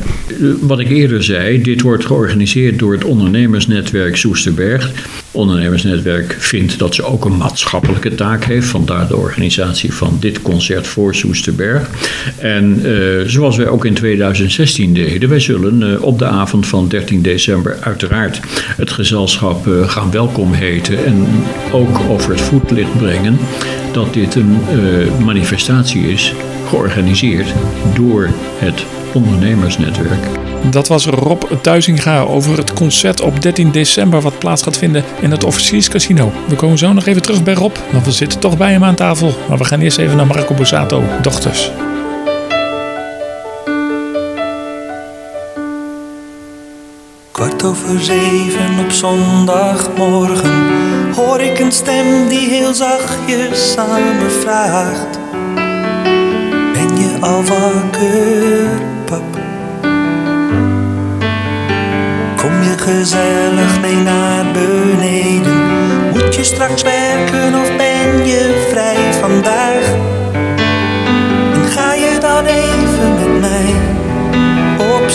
[0.61, 4.91] Wat ik eerder zei, dit wordt georganiseerd door het ondernemersnetwerk Soesterberg.
[5.31, 10.87] Ondernemersnetwerk vindt dat ze ook een maatschappelijke taak heeft, vandaar de organisatie van dit concert
[10.87, 11.89] voor Soesterberg.
[12.37, 12.81] En
[13.25, 17.48] zoals wij ook in 2016 deden, wij zullen op de avond van 13 december
[17.81, 18.39] uiteraard
[18.77, 21.27] het gezelschap eh, gaan welkom heten en
[21.71, 23.37] ook over het voetlicht brengen
[23.91, 26.33] dat dit een eh, manifestatie is
[26.67, 27.53] georganiseerd
[27.93, 30.27] door het ondernemersnetwerk.
[30.71, 35.31] Dat was Rob Thuizinga over het concert op 13 december wat plaats gaat vinden in
[35.31, 36.31] het Officierscasino.
[36.47, 38.95] We komen zo nog even terug bij Rob, want we zitten toch bij hem aan
[38.95, 39.33] tafel.
[39.49, 41.71] Maar we gaan eerst even naar Marco Borsato, dochters.
[47.39, 50.51] Kwart over zeven op zondagmorgen
[51.15, 55.19] hoor ik een stem die heel zachtjes aan me vraagt:
[56.73, 58.67] Ben je al wakker,
[59.05, 59.39] pap?
[62.35, 65.57] Kom je gezellig mee naar beneden?
[66.13, 69.93] Moet je straks werken of ben je vrij vandaag?
[71.53, 73.73] En ga je dan even met mij
[74.95, 75.09] op?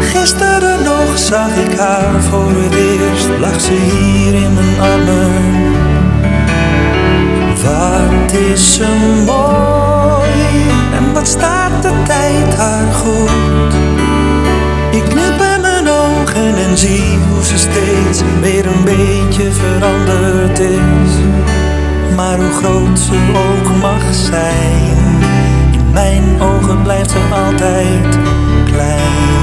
[0.00, 5.72] Gisteren nog zag ik haar voor het eerst, lag ze hier in mijn armen.
[7.62, 8.86] Wat is ze
[9.26, 10.32] mooi
[10.96, 13.74] en wat staat de tijd haar goed.
[14.90, 21.12] Ik knip in mijn ogen en zie hoe ze steeds weer een beetje veranderd is.
[22.16, 25.31] Maar hoe groot ze ook mag zijn,
[25.92, 28.18] mijn ogen blijft ze altijd
[28.64, 29.40] klein.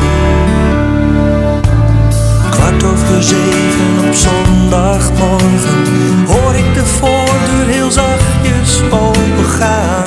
[2.50, 5.86] Kwart over zeven op zondagmorgen
[6.28, 10.04] hoor ik de voordeur heel zachtjes opengaan.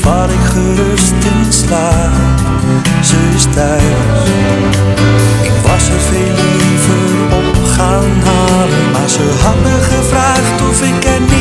[0.00, 2.12] Val ik gerust in slaap,
[3.02, 4.28] ze is thuis.
[5.42, 11.04] Ik was er veel liever op gaan halen, maar ze had me gevraagd of ik
[11.04, 11.37] er niet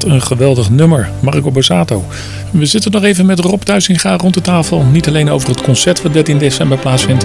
[0.00, 2.04] Wat een geweldig nummer, Marco Borsato.
[2.50, 4.82] We zitten nog even met Rob Thuisinga rond de tafel.
[4.82, 7.24] Niet alleen over het concert wat 13 december plaatsvindt,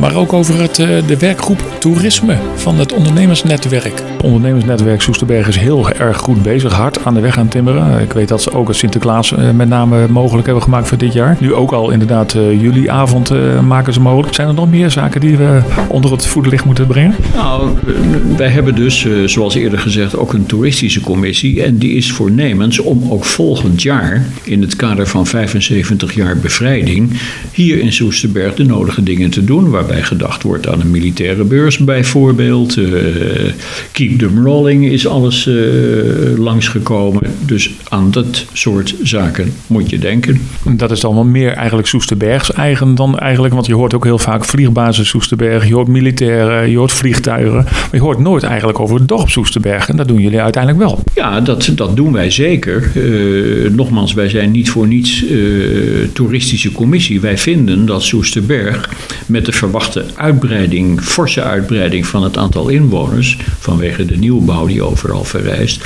[0.00, 4.11] maar ook over het, eh, de werkgroep Toerisme van het ondernemersnetwerk.
[4.22, 8.00] Ondernemersnetwerk Soesterberg is heel erg goed bezig, hard aan de weg aan timmeren.
[8.00, 11.12] Ik weet dat ze ook het Sinterklaas eh, met name mogelijk hebben gemaakt voor dit
[11.12, 11.36] jaar.
[11.40, 14.34] Nu ook al inderdaad uh, juliavond uh, maken ze mogelijk.
[14.34, 17.14] Zijn er nog meer zaken die we onder het voederlicht moeten brengen?
[17.34, 17.70] Nou,
[18.36, 21.62] wij hebben dus, eh, zoals eerder gezegd, ook een toeristische commissie.
[21.62, 27.10] En die is voornemens om ook volgend jaar, in het kader van 75 jaar bevrijding,
[27.52, 29.70] hier in Soesterberg de nodige dingen te doen.
[29.70, 32.76] Waarbij gedacht wordt aan een militaire beurs bijvoorbeeld.
[32.76, 32.84] Eh,
[34.18, 35.54] them rolling is alles eh,
[36.36, 37.22] langsgekomen.
[37.46, 40.40] Dus aan dat soort zaken moet je denken.
[40.76, 44.18] Dat is dan wel meer eigenlijk Soesterbergs eigen dan eigenlijk, want je hoort ook heel
[44.18, 48.96] vaak vliegbasis Soesterberg, je hoort militairen, je hoort vliegtuigen, maar je hoort nooit eigenlijk over
[48.96, 51.02] het dorp Soesterberg en dat doen jullie uiteindelijk wel.
[51.14, 52.90] Ja, dat, dat doen wij zeker.
[52.94, 55.38] Eh, nogmaals, wij zijn niet voor niets eh,
[56.12, 57.20] toeristische commissie.
[57.20, 58.90] Wij vinden dat Soesterberg
[59.26, 65.24] met de verwachte uitbreiding, forse uitbreiding van het aantal inwoners, vanwege de nieuwbouw die overal
[65.24, 65.84] verrijst,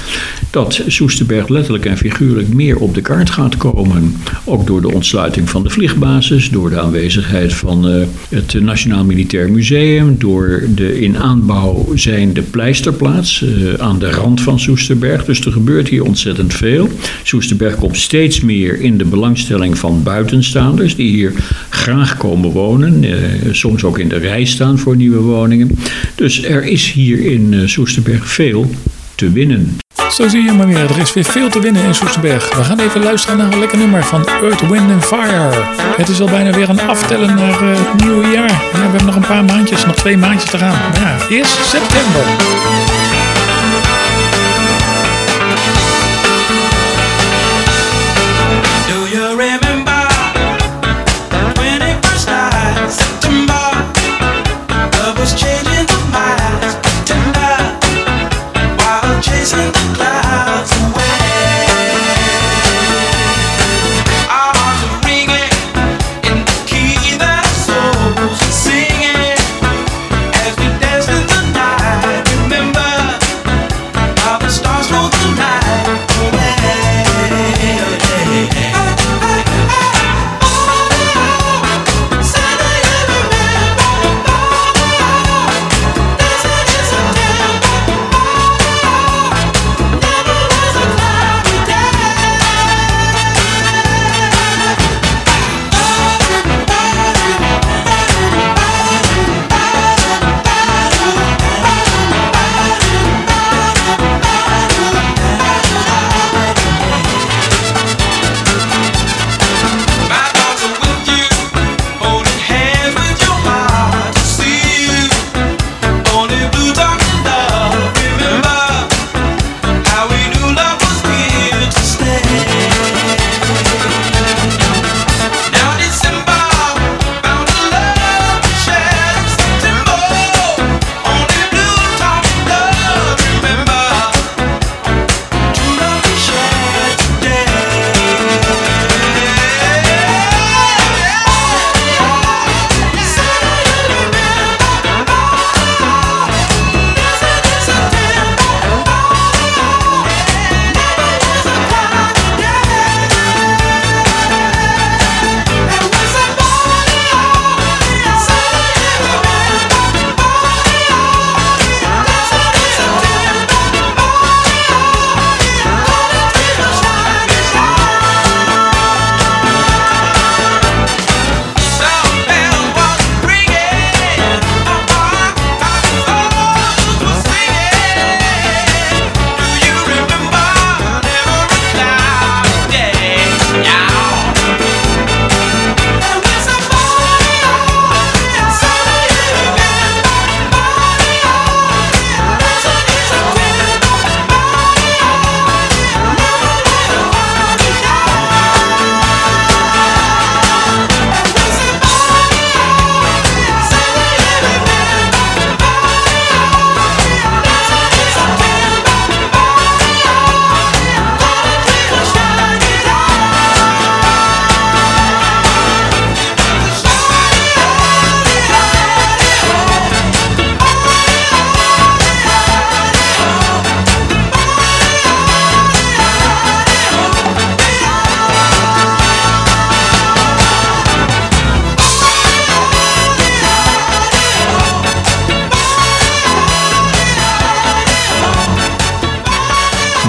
[0.51, 4.17] dat Soesterberg letterlijk en figuurlijk meer op de kaart gaat komen.
[4.45, 9.51] Ook door de ontsluiting van de vliegbasis, door de aanwezigheid van eh, het Nationaal Militair
[9.51, 15.25] Museum, door de in aanbouw zijnde pleisterplaats eh, aan de rand van Soesterberg.
[15.25, 16.89] Dus er gebeurt hier ontzettend veel.
[17.23, 21.33] Soesterberg komt steeds meer in de belangstelling van buitenstaanders die hier
[21.69, 23.13] graag komen wonen, eh,
[23.51, 25.79] soms ook in de rij staan voor nieuwe woningen.
[26.15, 27.67] Dus er is hier in eh,
[28.15, 28.71] Veel
[29.15, 29.79] te winnen.
[30.11, 32.57] Zo zie je maar weer, er is weer veel te winnen in Soesterberg.
[32.57, 35.51] We gaan even luisteren naar een lekker nummer van Earth, Wind and Fire.
[35.97, 38.51] Het is al bijna weer een aftellen naar eh, het nieuwe jaar.
[38.51, 40.79] Ja, we hebben nog een paar maandjes, nog twee maandjes te gaan.
[40.95, 42.25] Ja, eerst september.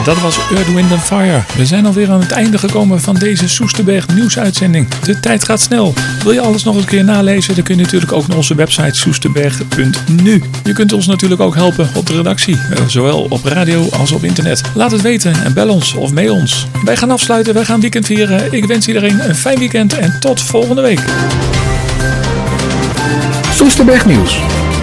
[0.08, 1.41] Dat was Earth, Wind Fire.
[1.58, 4.88] We zijn alweer aan het einde gekomen van deze Soesterberg nieuwsuitzending.
[4.89, 5.93] De tijd gaat snel.
[6.24, 7.55] Wil je alles nog een keer nalezen?
[7.55, 10.43] Dan kun je natuurlijk ook naar onze website soesterberg.nu.
[10.64, 14.24] Je kunt ons natuurlijk ook helpen op de redactie, eh, zowel op radio als op
[14.24, 14.62] internet.
[14.74, 16.68] Laat het weten en bel ons of mail ons.
[16.84, 18.53] Wij gaan afsluiten, wij gaan weekend vieren.
[18.53, 21.01] Ik wens iedereen een fijn weekend en tot volgende week.
[23.53, 24.39] Soesterberg Nieuws.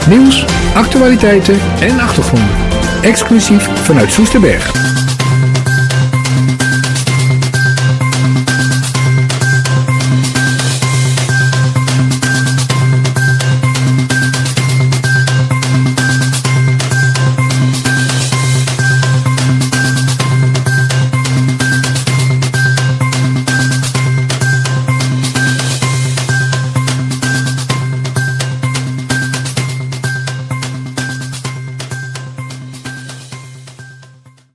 [0.08, 0.44] Nieuws,
[0.74, 2.56] actualiteiten en achtergronden.
[3.02, 4.83] Exclusief vanuit Soesterberg.